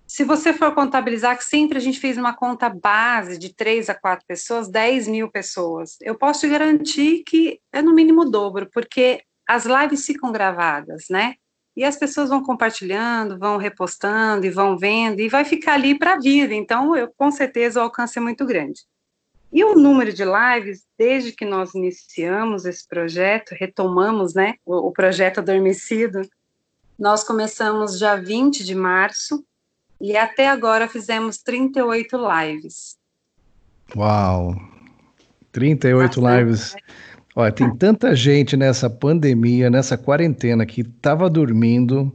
Se 0.06 0.22
você 0.22 0.52
for 0.52 0.72
contabilizar, 0.72 1.36
que 1.36 1.44
sempre 1.44 1.78
a 1.78 1.80
gente 1.80 1.98
fez 1.98 2.16
uma 2.16 2.32
conta 2.32 2.68
base 2.68 3.36
de 3.38 3.52
três 3.52 3.90
a 3.90 3.94
quatro 3.94 4.24
pessoas, 4.26 4.68
10 4.68 5.08
mil 5.08 5.28
pessoas, 5.28 5.96
eu 6.00 6.14
posso 6.14 6.40
te 6.40 6.48
garantir 6.48 7.24
que 7.26 7.60
é 7.72 7.82
no 7.82 7.92
mínimo 7.92 8.22
o 8.22 8.30
dobro, 8.30 8.68
porque 8.72 9.24
as 9.46 9.64
lives 9.64 10.04
ficam 10.04 10.32
gravadas, 10.32 11.06
né? 11.08 11.34
E 11.76 11.84
as 11.84 11.96
pessoas 11.96 12.30
vão 12.30 12.42
compartilhando, 12.42 13.38
vão 13.38 13.58
repostando 13.58 14.46
e 14.46 14.50
vão 14.50 14.78
vendo, 14.78 15.20
e 15.20 15.28
vai 15.28 15.44
ficar 15.44 15.74
ali 15.74 15.98
para 15.98 16.14
a 16.14 16.18
vida. 16.18 16.54
Então, 16.54 16.96
eu, 16.96 17.12
com 17.16 17.30
certeza, 17.30 17.80
o 17.80 17.82
alcance 17.82 18.18
é 18.18 18.22
muito 18.22 18.46
grande. 18.46 18.80
E 19.52 19.62
o 19.62 19.74
número 19.74 20.12
de 20.12 20.24
lives, 20.24 20.84
desde 20.98 21.32
que 21.32 21.44
nós 21.44 21.74
iniciamos 21.74 22.64
esse 22.64 22.86
projeto, 22.88 23.54
retomamos 23.54 24.34
né, 24.34 24.54
o, 24.64 24.88
o 24.88 24.92
projeto 24.92 25.38
Adormecido, 25.38 26.22
nós 26.98 27.22
começamos 27.22 27.98
dia 27.98 28.16
20 28.16 28.64
de 28.64 28.74
março 28.74 29.44
e 30.00 30.16
até 30.16 30.48
agora 30.48 30.88
fizemos 30.88 31.38
38 31.38 32.16
lives. 32.16 32.96
Uau! 33.94 34.56
38 35.52 36.20
Bastante, 36.20 36.44
lives. 36.44 36.74
Né? 36.74 36.80
Olha, 37.38 37.52
tem 37.52 37.70
tanta 37.76 38.16
gente 38.16 38.56
nessa 38.56 38.88
pandemia, 38.88 39.68
nessa 39.68 39.98
quarentena 39.98 40.64
que 40.64 40.80
estava 40.80 41.28
dormindo. 41.28 42.10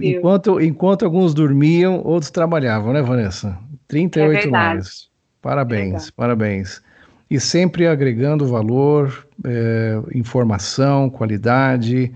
E, 0.00 0.10
enquanto, 0.10 0.60
enquanto 0.60 1.04
alguns 1.04 1.34
dormiam, 1.34 2.00
outros 2.04 2.30
trabalhavam, 2.30 2.92
né, 2.92 3.02
Vanessa? 3.02 3.58
38 3.88 4.46
é 4.54 4.74
lives. 4.74 5.08
Parabéns, 5.40 6.06
é 6.06 6.10
parabéns. 6.16 6.80
E 7.28 7.40
sempre 7.40 7.88
agregando 7.88 8.46
valor, 8.46 9.26
é, 9.44 10.00
informação, 10.14 11.10
qualidade, 11.10 12.12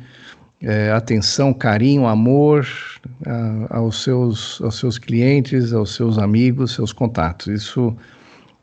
é, 0.63 0.93
atenção, 0.93 1.53
carinho, 1.53 2.07
amor 2.07 2.69
a, 3.27 3.79
aos, 3.79 4.05
seus, 4.05 4.61
aos 4.63 4.79
seus 4.79 4.97
clientes, 4.97 5.73
aos 5.73 5.93
seus 5.97 6.19
amigos, 6.19 6.73
seus 6.73 6.93
contatos. 6.93 7.49
Isso 7.49 7.97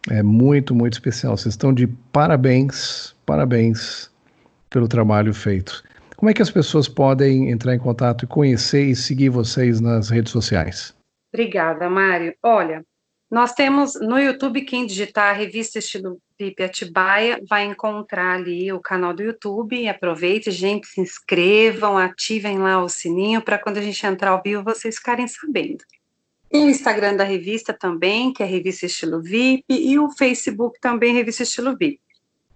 é 0.10 0.24
muito, 0.24 0.74
muito 0.74 0.94
especial. 0.94 1.36
Vocês 1.36 1.54
estão 1.54 1.74
de 1.74 1.88
parabéns 1.88 3.12
Parabéns 3.26 4.12
pelo 4.70 4.88
trabalho 4.88 5.34
feito. 5.34 5.84
Como 6.18 6.30
é 6.30 6.34
que 6.34 6.42
as 6.42 6.52
pessoas 6.52 6.88
podem 6.88 7.52
entrar 7.52 7.76
em 7.76 7.80
contato 7.80 8.24
e 8.24 8.28
conhecer 8.28 8.86
e 8.86 8.96
seguir 8.96 9.30
vocês 9.30 9.82
nas 9.82 10.10
redes 10.10 10.32
sociais? 10.32 10.96
Obrigada, 11.34 11.90
Mário. 11.90 12.34
Olha, 12.42 12.84
nós 13.34 13.54
temos 13.54 13.96
no 14.00 14.20
YouTube, 14.20 14.62
quem 14.62 14.86
digitar 14.86 15.32
a 15.32 15.34
revista 15.34 15.80
Estilo 15.80 16.20
VIP 16.40 16.62
Atibaia 16.62 17.42
vai 17.50 17.66
encontrar 17.66 18.36
ali 18.36 18.72
o 18.72 18.80
canal 18.80 19.12
do 19.12 19.24
YouTube. 19.24 19.88
Aproveite, 19.88 20.52
gente, 20.52 20.86
se 20.86 21.02
inscrevam, 21.02 21.98
ativem 21.98 22.60
lá 22.60 22.84
o 22.84 22.88
sininho 22.88 23.42
para 23.42 23.58
quando 23.58 23.80
a 23.80 23.82
gente 23.82 24.06
entrar 24.06 24.30
ao 24.30 24.42
vivo 24.44 24.64
vocês 24.64 24.98
ficarem 24.98 25.28
sabendo. 25.28 25.84
o 26.54 26.70
Instagram 26.70 27.16
da 27.16 27.24
revista 27.24 27.74
também, 27.74 28.32
que 28.32 28.44
é 28.44 28.46
Revista 28.46 28.86
Estilo 28.86 29.20
VIP, 29.20 29.64
e 29.68 29.98
o 29.98 30.12
Facebook 30.12 30.80
também, 30.80 31.16
Revista 31.16 31.42
Estilo 31.42 31.76
VIP. 31.76 32.03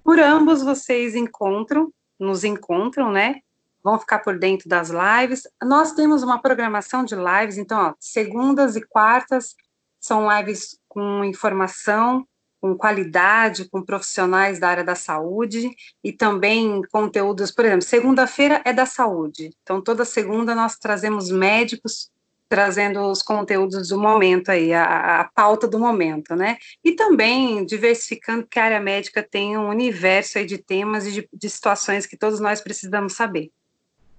Por 0.07 0.21
ambos 0.21 0.63
vocês 0.63 1.15
encontram, 1.15 1.91
nos 2.17 2.45
encontram, 2.45 3.11
né? 3.11 3.41
Vão 3.83 3.99
ficar 3.99 4.19
por 4.19 4.39
dentro 4.39 4.69
das 4.69 4.89
lives. 4.89 5.43
Nós 5.61 5.91
temos 5.91 6.23
uma 6.23 6.41
programação 6.41 7.03
de 7.03 7.13
lives, 7.13 7.57
então, 7.57 7.89
ó, 7.89 7.93
segundas 7.99 8.77
e 8.77 8.81
quartas 8.81 9.53
são 9.99 10.25
lives 10.31 10.79
com 10.87 11.25
informação, 11.25 12.25
com 12.61 12.73
qualidade, 12.73 13.67
com 13.69 13.83
profissionais 13.83 14.59
da 14.59 14.69
área 14.69 14.83
da 14.85 14.95
saúde 14.95 15.75
e 16.01 16.13
também 16.13 16.81
conteúdos, 16.89 17.51
por 17.51 17.65
exemplo, 17.65 17.81
segunda-feira 17.81 18.61
é 18.63 18.71
da 18.71 18.85
saúde. 18.85 19.49
Então, 19.61 19.81
toda 19.81 20.05
segunda 20.05 20.55
nós 20.55 20.77
trazemos 20.77 21.29
médicos 21.29 22.09
trazendo 22.49 23.01
os 23.01 23.21
conteúdos 23.21 23.89
do 23.89 23.99
momento 23.99 24.49
aí, 24.49 24.73
a, 24.73 25.21
a, 25.21 25.23
pauta 25.25 25.67
do 25.67 25.79
momento, 25.79 26.35
né? 26.35 26.57
E 26.83 26.93
também 26.93 27.65
diversificando 27.65 28.47
que 28.47 28.59
a 28.59 28.65
área 28.65 28.79
médica 28.79 29.21
tem 29.21 29.57
um 29.57 29.69
universo 29.69 30.37
aí 30.37 30.45
de 30.45 30.57
temas 30.57 31.05
e 31.05 31.11
de, 31.11 31.29
de 31.31 31.49
situações 31.49 32.05
que 32.05 32.17
todos 32.17 32.39
nós 32.39 32.61
precisamos 32.61 33.13
saber. 33.13 33.51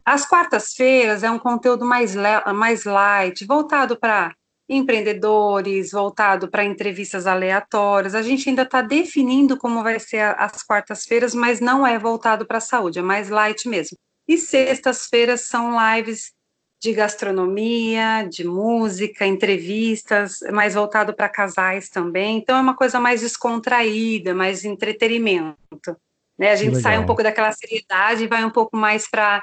As 0.05 0.27
quartas-feiras 0.27 1.23
é 1.23 1.31
um 1.31 1.39
conteúdo 1.39 1.85
mais, 1.85 2.15
mais 2.55 2.85
light, 2.85 3.45
voltado 3.45 3.99
para 3.99 4.35
empreendedores, 4.69 5.93
voltado 5.93 6.49
para 6.49 6.65
entrevistas 6.65 7.27
aleatórias. 7.27 8.15
A 8.15 8.23
gente 8.23 8.49
ainda 8.49 8.63
está 8.63 8.83
definindo 8.83 9.57
como 9.57 9.83
vai 9.83 9.99
ser 9.99 10.35
as 10.39 10.63
quartas-feiras, 10.63 11.35
mas 11.35 11.61
não 11.61 11.87
é 11.87 11.99
voltado 11.99 12.47
para 12.47 12.59
a 12.59 12.61
saúde, 12.61 12.99
é 12.99 13.03
mais 13.03 13.31
light 13.31 13.69
mesmo. 13.69 13.97
E 14.27 14.37
sextas-feiras 14.37 15.43
são 15.43 15.77
lives 15.95 16.33
de 16.81 16.93
gastronomia, 16.93 18.23
de 18.31 18.45
música, 18.45 19.27
entrevistas, 19.27 20.41
mais 20.53 20.75
voltado 20.75 21.13
para 21.13 21.29
casais 21.29 21.89
também. 21.89 22.39
Então 22.39 22.57
é 22.57 22.61
uma 22.61 22.77
coisa 22.77 23.01
mais 23.01 23.21
descontraída, 23.21 24.35
mais 24.35 24.65
entretenimento. 24.65 25.97
Né? 26.39 26.53
A 26.53 26.57
gente 26.57 26.81
sai 26.81 26.99
um 26.99 27.07
pouco 27.07 27.23
daquela 27.23 27.51
seriedade 27.51 28.25
e 28.25 28.29
vai 28.29 28.45
um 28.45 28.51
pouco 28.51 28.77
mais 28.77 29.09
para 29.11 29.43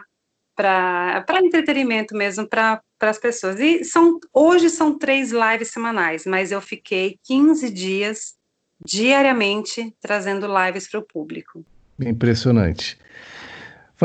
para 0.56 1.41
entretenimento 1.43 2.15
mesmo 2.15 2.48
para 2.48 2.82
as 3.02 3.19
pessoas. 3.19 3.60
E 3.60 3.84
são 3.84 4.17
hoje 4.34 4.69
são 4.69 4.98
três 4.98 5.32
lives 5.32 5.67
semanais, 5.67 6.26
mas 6.26 6.50
eu 6.50 6.62
fiquei 6.62 7.19
15 7.26 7.69
dias 7.69 8.36
diariamente 8.84 9.93
trazendo 10.00 10.48
lives 10.48 10.89
para 10.89 11.02
o 11.02 11.04
público. 11.04 11.65
Impressionante. 12.00 12.98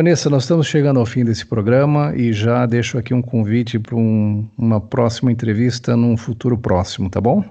Vanessa, 0.00 0.30
nós 0.30 0.44
estamos 0.44 0.66
chegando 0.66 0.98
ao 0.98 1.04
fim 1.04 1.26
desse 1.26 1.44
programa 1.44 2.14
e 2.16 2.32
já 2.32 2.64
deixo 2.64 2.96
aqui 2.96 3.12
um 3.12 3.20
convite 3.20 3.78
para 3.78 3.94
um, 3.94 4.48
uma 4.56 4.80
próxima 4.80 5.30
entrevista 5.30 5.94
num 5.94 6.16
futuro 6.16 6.56
próximo, 6.56 7.10
tá 7.10 7.20
bom? 7.20 7.44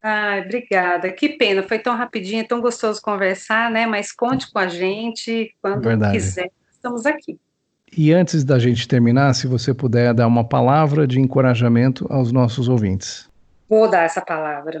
Ai, 0.00 0.42
obrigada. 0.42 1.10
Que 1.10 1.30
pena, 1.30 1.64
foi 1.64 1.80
tão 1.80 1.96
rapidinho, 1.96 2.42
é 2.42 2.44
tão 2.44 2.60
gostoso 2.60 3.02
conversar, 3.02 3.72
né? 3.72 3.86
Mas 3.86 4.12
conte 4.12 4.52
com 4.52 4.60
a 4.60 4.68
gente 4.68 5.52
quando 5.60 5.82
Verdade. 5.82 6.12
quiser. 6.12 6.48
Estamos 6.70 7.04
aqui. 7.06 7.36
E 7.96 8.12
antes 8.12 8.44
da 8.44 8.56
gente 8.56 8.86
terminar, 8.86 9.34
se 9.34 9.48
você 9.48 9.74
puder 9.74 10.14
dar 10.14 10.28
uma 10.28 10.44
palavra 10.44 11.08
de 11.08 11.18
encorajamento 11.18 12.06
aos 12.08 12.30
nossos 12.30 12.68
ouvintes. 12.68 13.28
Vou 13.68 13.90
dar 13.90 14.04
essa 14.04 14.20
palavra. 14.20 14.80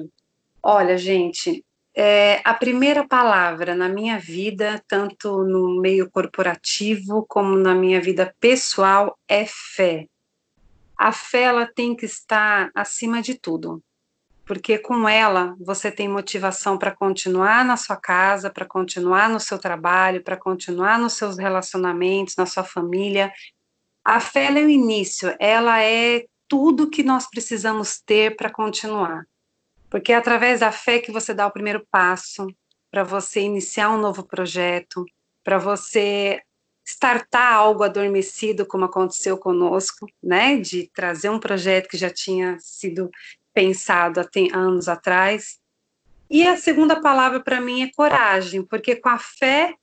Olha, 0.62 0.96
gente, 0.96 1.64
é, 1.96 2.40
a 2.44 2.52
primeira 2.52 3.06
palavra 3.06 3.74
na 3.74 3.88
minha 3.88 4.18
vida, 4.18 4.82
tanto 4.88 5.44
no 5.44 5.80
meio 5.80 6.10
corporativo 6.10 7.24
como 7.28 7.56
na 7.56 7.74
minha 7.74 8.00
vida 8.00 8.34
pessoal, 8.40 9.16
é 9.28 9.46
fé. 9.46 10.06
A 10.98 11.12
fé 11.12 11.42
ela 11.42 11.66
tem 11.66 11.94
que 11.94 12.04
estar 12.04 12.70
acima 12.74 13.22
de 13.22 13.34
tudo, 13.34 13.80
porque 14.44 14.76
com 14.76 15.08
ela 15.08 15.54
você 15.60 15.90
tem 15.90 16.08
motivação 16.08 16.76
para 16.76 16.90
continuar 16.90 17.64
na 17.64 17.76
sua 17.76 17.96
casa, 17.96 18.50
para 18.50 18.66
continuar 18.66 19.28
no 19.28 19.38
seu 19.38 19.58
trabalho, 19.58 20.22
para 20.22 20.36
continuar 20.36 20.98
nos 20.98 21.12
seus 21.12 21.38
relacionamentos, 21.38 22.34
na 22.36 22.46
sua 22.46 22.64
família. 22.64 23.32
A 24.04 24.18
fé 24.18 24.46
é 24.46 24.64
o 24.64 24.68
início, 24.68 25.34
ela 25.38 25.80
é 25.80 26.24
tudo 26.48 26.90
que 26.90 27.04
nós 27.04 27.28
precisamos 27.30 28.00
ter 28.00 28.36
para 28.36 28.50
continuar. 28.50 29.24
Porque 29.94 30.12
é 30.12 30.16
através 30.16 30.58
da 30.58 30.72
fé 30.72 30.98
que 30.98 31.12
você 31.12 31.32
dá 31.32 31.46
o 31.46 31.52
primeiro 31.52 31.86
passo 31.88 32.48
para 32.90 33.04
você 33.04 33.42
iniciar 33.42 33.90
um 33.90 33.96
novo 33.96 34.24
projeto, 34.24 35.06
para 35.44 35.56
você 35.56 36.42
startar 36.84 37.52
algo 37.52 37.84
adormecido, 37.84 38.66
como 38.66 38.86
aconteceu 38.86 39.38
conosco, 39.38 40.08
né? 40.20 40.56
De 40.56 40.90
trazer 40.92 41.30
um 41.30 41.38
projeto 41.38 41.88
que 41.88 41.96
já 41.96 42.10
tinha 42.10 42.58
sido 42.58 43.08
pensado 43.52 44.18
há 44.18 44.26
anos 44.52 44.88
atrás. 44.88 45.60
E 46.28 46.44
a 46.44 46.56
segunda 46.56 47.00
palavra 47.00 47.38
para 47.38 47.60
mim 47.60 47.84
é 47.84 47.90
coragem, 47.94 48.64
porque 48.64 48.96
com 48.96 49.10
a 49.10 49.18
fé 49.20 49.76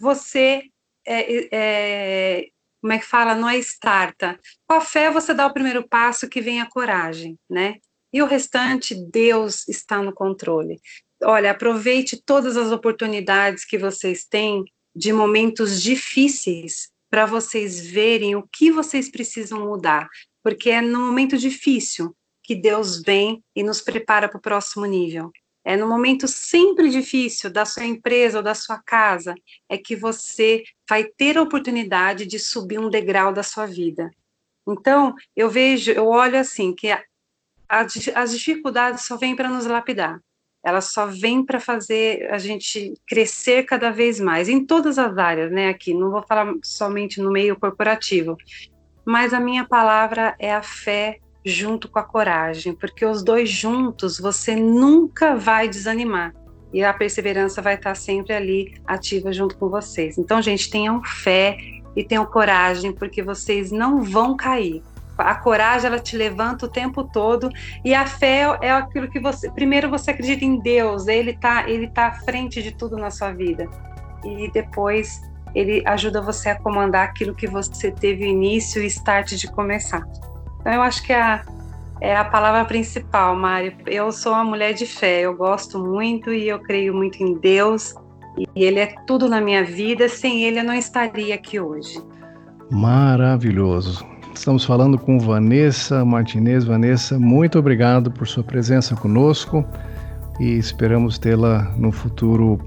você 0.00 0.64
é, 1.06 1.48
é, 1.56 2.48
como 2.80 2.92
é 2.92 2.98
que 2.98 3.06
fala? 3.06 3.36
Não 3.36 3.48
é 3.48 3.56
starta. 3.58 4.36
Com 4.66 4.74
a 4.74 4.80
fé 4.80 5.12
você 5.12 5.32
dá 5.32 5.46
o 5.46 5.54
primeiro 5.54 5.88
passo 5.88 6.28
que 6.28 6.40
vem 6.40 6.60
a 6.60 6.68
coragem, 6.68 7.38
né? 7.48 7.76
E 8.14 8.22
o 8.22 8.26
restante, 8.26 8.94
Deus 8.94 9.66
está 9.66 10.00
no 10.00 10.12
controle. 10.12 10.80
Olha, 11.20 11.50
aproveite 11.50 12.16
todas 12.24 12.56
as 12.56 12.70
oportunidades 12.70 13.64
que 13.64 13.76
vocês 13.76 14.24
têm 14.24 14.64
de 14.94 15.12
momentos 15.12 15.82
difíceis 15.82 16.92
para 17.10 17.26
vocês 17.26 17.84
verem 17.84 18.36
o 18.36 18.48
que 18.52 18.70
vocês 18.70 19.10
precisam 19.10 19.66
mudar, 19.66 20.08
porque 20.44 20.70
é 20.70 20.80
no 20.80 21.00
momento 21.00 21.36
difícil 21.36 22.14
que 22.40 22.54
Deus 22.54 23.02
vem 23.02 23.42
e 23.56 23.64
nos 23.64 23.80
prepara 23.80 24.28
para 24.28 24.38
o 24.38 24.42
próximo 24.42 24.86
nível. 24.86 25.32
É 25.64 25.76
no 25.76 25.88
momento 25.88 26.28
sempre 26.28 26.90
difícil 26.90 27.50
da 27.50 27.64
sua 27.64 27.84
empresa 27.84 28.38
ou 28.38 28.44
da 28.44 28.54
sua 28.54 28.80
casa 28.80 29.34
é 29.68 29.76
que 29.76 29.96
você 29.96 30.62
vai 30.88 31.02
ter 31.02 31.36
a 31.36 31.42
oportunidade 31.42 32.26
de 32.26 32.38
subir 32.38 32.78
um 32.78 32.90
degrau 32.90 33.32
da 33.32 33.42
sua 33.42 33.66
vida. 33.66 34.08
Então, 34.68 35.14
eu 35.34 35.50
vejo, 35.50 35.90
eu 35.90 36.06
olho 36.06 36.38
assim, 36.38 36.72
que 36.72 36.88
as 37.68 38.32
dificuldades 38.32 39.04
só 39.04 39.16
vêm 39.16 39.34
para 39.34 39.48
nos 39.48 39.66
lapidar. 39.66 40.20
Elas 40.64 40.86
só 40.86 41.06
vêm 41.06 41.44
para 41.44 41.60
fazer 41.60 42.30
a 42.32 42.38
gente 42.38 42.94
crescer 43.06 43.64
cada 43.64 43.90
vez 43.90 44.18
mais, 44.18 44.48
em 44.48 44.64
todas 44.64 44.98
as 44.98 45.18
áreas, 45.18 45.52
né? 45.52 45.68
Aqui, 45.68 45.92
não 45.92 46.10
vou 46.10 46.22
falar 46.22 46.54
somente 46.62 47.20
no 47.20 47.30
meio 47.30 47.54
corporativo, 47.54 48.36
mas 49.04 49.34
a 49.34 49.40
minha 49.40 49.66
palavra 49.66 50.34
é 50.38 50.54
a 50.54 50.62
fé 50.62 51.18
junto 51.44 51.88
com 51.88 51.98
a 51.98 52.02
coragem, 52.02 52.74
porque 52.74 53.04
os 53.04 53.22
dois 53.22 53.50
juntos 53.50 54.18
você 54.18 54.56
nunca 54.56 55.36
vai 55.36 55.68
desanimar 55.68 56.34
e 56.72 56.82
a 56.82 56.94
perseverança 56.94 57.60
vai 57.60 57.74
estar 57.74 57.94
sempre 57.94 58.32
ali 58.32 58.74
ativa 58.86 59.30
junto 59.30 59.58
com 59.58 59.68
vocês. 59.68 60.16
Então, 60.16 60.40
gente, 60.40 60.70
tenham 60.70 61.04
fé 61.04 61.58
e 61.94 62.02
tenham 62.02 62.24
coragem, 62.24 62.92
porque 62.92 63.22
vocês 63.22 63.70
não 63.70 64.02
vão 64.02 64.34
cair 64.34 64.82
a 65.16 65.34
coragem 65.34 65.86
ela 65.86 65.98
te 65.98 66.16
levanta 66.16 66.66
o 66.66 66.68
tempo 66.68 67.04
todo. 67.04 67.50
E 67.84 67.94
a 67.94 68.06
fé 68.06 68.58
é 68.60 68.70
aquilo 68.70 69.08
que 69.08 69.20
você 69.20 69.50
primeiro 69.50 69.88
você 69.88 70.10
acredita 70.10 70.44
em 70.44 70.60
Deus 70.60 71.06
ele 71.06 71.34
tá 71.34 71.68
ele 71.68 71.88
tá 71.88 72.08
à 72.08 72.12
frente 72.12 72.62
de 72.62 72.72
tudo 72.72 72.96
na 72.96 73.10
sua 73.10 73.32
vida. 73.32 73.68
E 74.24 74.50
depois 74.50 75.20
ele 75.54 75.82
ajuda 75.86 76.20
você 76.20 76.50
a 76.50 76.58
comandar 76.58 77.04
aquilo 77.04 77.34
que 77.34 77.46
você 77.46 77.90
teve 77.92 78.26
início 78.26 78.82
e 78.82 78.86
start 78.86 79.34
de 79.34 79.50
começar. 79.50 80.02
Então 80.60 80.72
eu 80.72 80.82
acho 80.82 81.02
que 81.02 81.12
é 81.12 81.20
a, 81.20 81.44
é 82.00 82.16
a 82.16 82.24
palavra 82.24 82.64
principal 82.64 83.36
Mário 83.36 83.74
eu 83.86 84.10
sou 84.10 84.32
uma 84.32 84.44
mulher 84.44 84.72
de 84.72 84.86
fé 84.86 85.20
eu 85.20 85.36
gosto 85.36 85.78
muito 85.78 86.32
e 86.32 86.48
eu 86.48 86.58
creio 86.58 86.94
muito 86.94 87.22
em 87.22 87.34
Deus. 87.34 87.94
E 88.36 88.64
ele 88.64 88.80
é 88.80 88.92
tudo 89.06 89.28
na 89.28 89.40
minha 89.40 89.62
vida 89.62 90.08
sem 90.08 90.42
ele 90.42 90.58
eu 90.58 90.64
não 90.64 90.74
estaria 90.74 91.36
aqui 91.36 91.60
hoje. 91.60 92.02
Maravilhoso 92.68 94.13
Estamos 94.34 94.64
falando 94.64 94.98
com 94.98 95.18
Vanessa 95.18 96.04
Martinez. 96.04 96.64
Vanessa, 96.64 97.18
muito 97.18 97.58
obrigado 97.58 98.10
por 98.10 98.26
sua 98.26 98.42
presença 98.42 98.94
conosco 98.94 99.64
e 100.40 100.58
esperamos 100.58 101.18
tê-la 101.18 101.72
no 101.76 101.92
futuro 101.92 102.58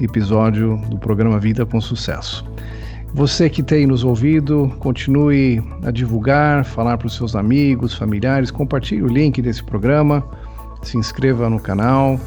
episódio 0.00 0.78
do 0.88 0.98
programa 0.98 1.38
Vida 1.38 1.64
com 1.66 1.80
Sucesso. 1.80 2.44
Você 3.12 3.50
que 3.50 3.62
tem 3.62 3.86
nos 3.86 4.02
ouvido, 4.02 4.74
continue 4.78 5.62
a 5.84 5.90
divulgar, 5.90 6.64
falar 6.64 6.96
para 6.96 7.06
os 7.06 7.14
seus 7.14 7.36
amigos, 7.36 7.94
familiares, 7.94 8.50
compartilhe 8.50 9.02
o 9.02 9.08
link 9.08 9.42
desse 9.42 9.62
programa, 9.62 10.24
se 10.82 10.96
inscreva 10.96 11.50
no 11.50 11.60
canal 11.60 12.18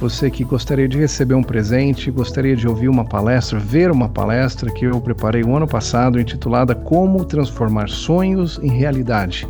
você 0.00 0.30
que 0.30 0.42
gostaria 0.42 0.88
de 0.88 0.98
receber 0.98 1.34
um 1.34 1.42
presente, 1.42 2.10
gostaria 2.10 2.56
de 2.56 2.66
ouvir 2.66 2.88
uma 2.88 3.04
palestra, 3.04 3.58
ver 3.58 3.90
uma 3.90 4.08
palestra 4.08 4.70
que 4.72 4.86
eu 4.86 4.98
preparei 4.98 5.42
o 5.42 5.54
ano 5.54 5.68
passado 5.68 6.18
intitulada 6.18 6.74
Como 6.74 7.22
Transformar 7.24 7.88
Sonhos 7.88 8.58
em 8.62 8.70
Realidade. 8.70 9.46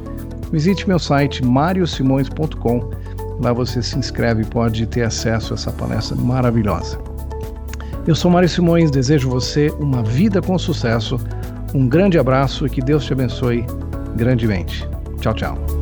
Visite 0.50 0.88
meu 0.88 0.98
site 0.98 1.44
mariosimões.com. 1.44 2.90
Lá 3.40 3.52
você 3.52 3.80
se 3.80 3.96
inscreve 3.96 4.42
e 4.42 4.46
pode 4.46 4.84
ter 4.86 5.02
acesso 5.02 5.54
a 5.54 5.56
essa 5.56 5.70
palestra 5.70 6.16
maravilhosa. 6.16 6.98
Eu 8.04 8.16
sou 8.16 8.30
Mário 8.30 8.48
Simões, 8.48 8.90
desejo 8.90 9.30
você 9.30 9.70
uma 9.78 10.02
vida 10.02 10.42
com 10.42 10.58
sucesso. 10.58 11.16
Um 11.72 11.88
grande 11.88 12.18
abraço 12.18 12.66
e 12.66 12.70
que 12.70 12.82
Deus 12.82 13.04
te 13.04 13.12
abençoe 13.12 13.64
grandemente. 14.16 14.88
Tchau, 15.20 15.32
tchau. 15.32 15.79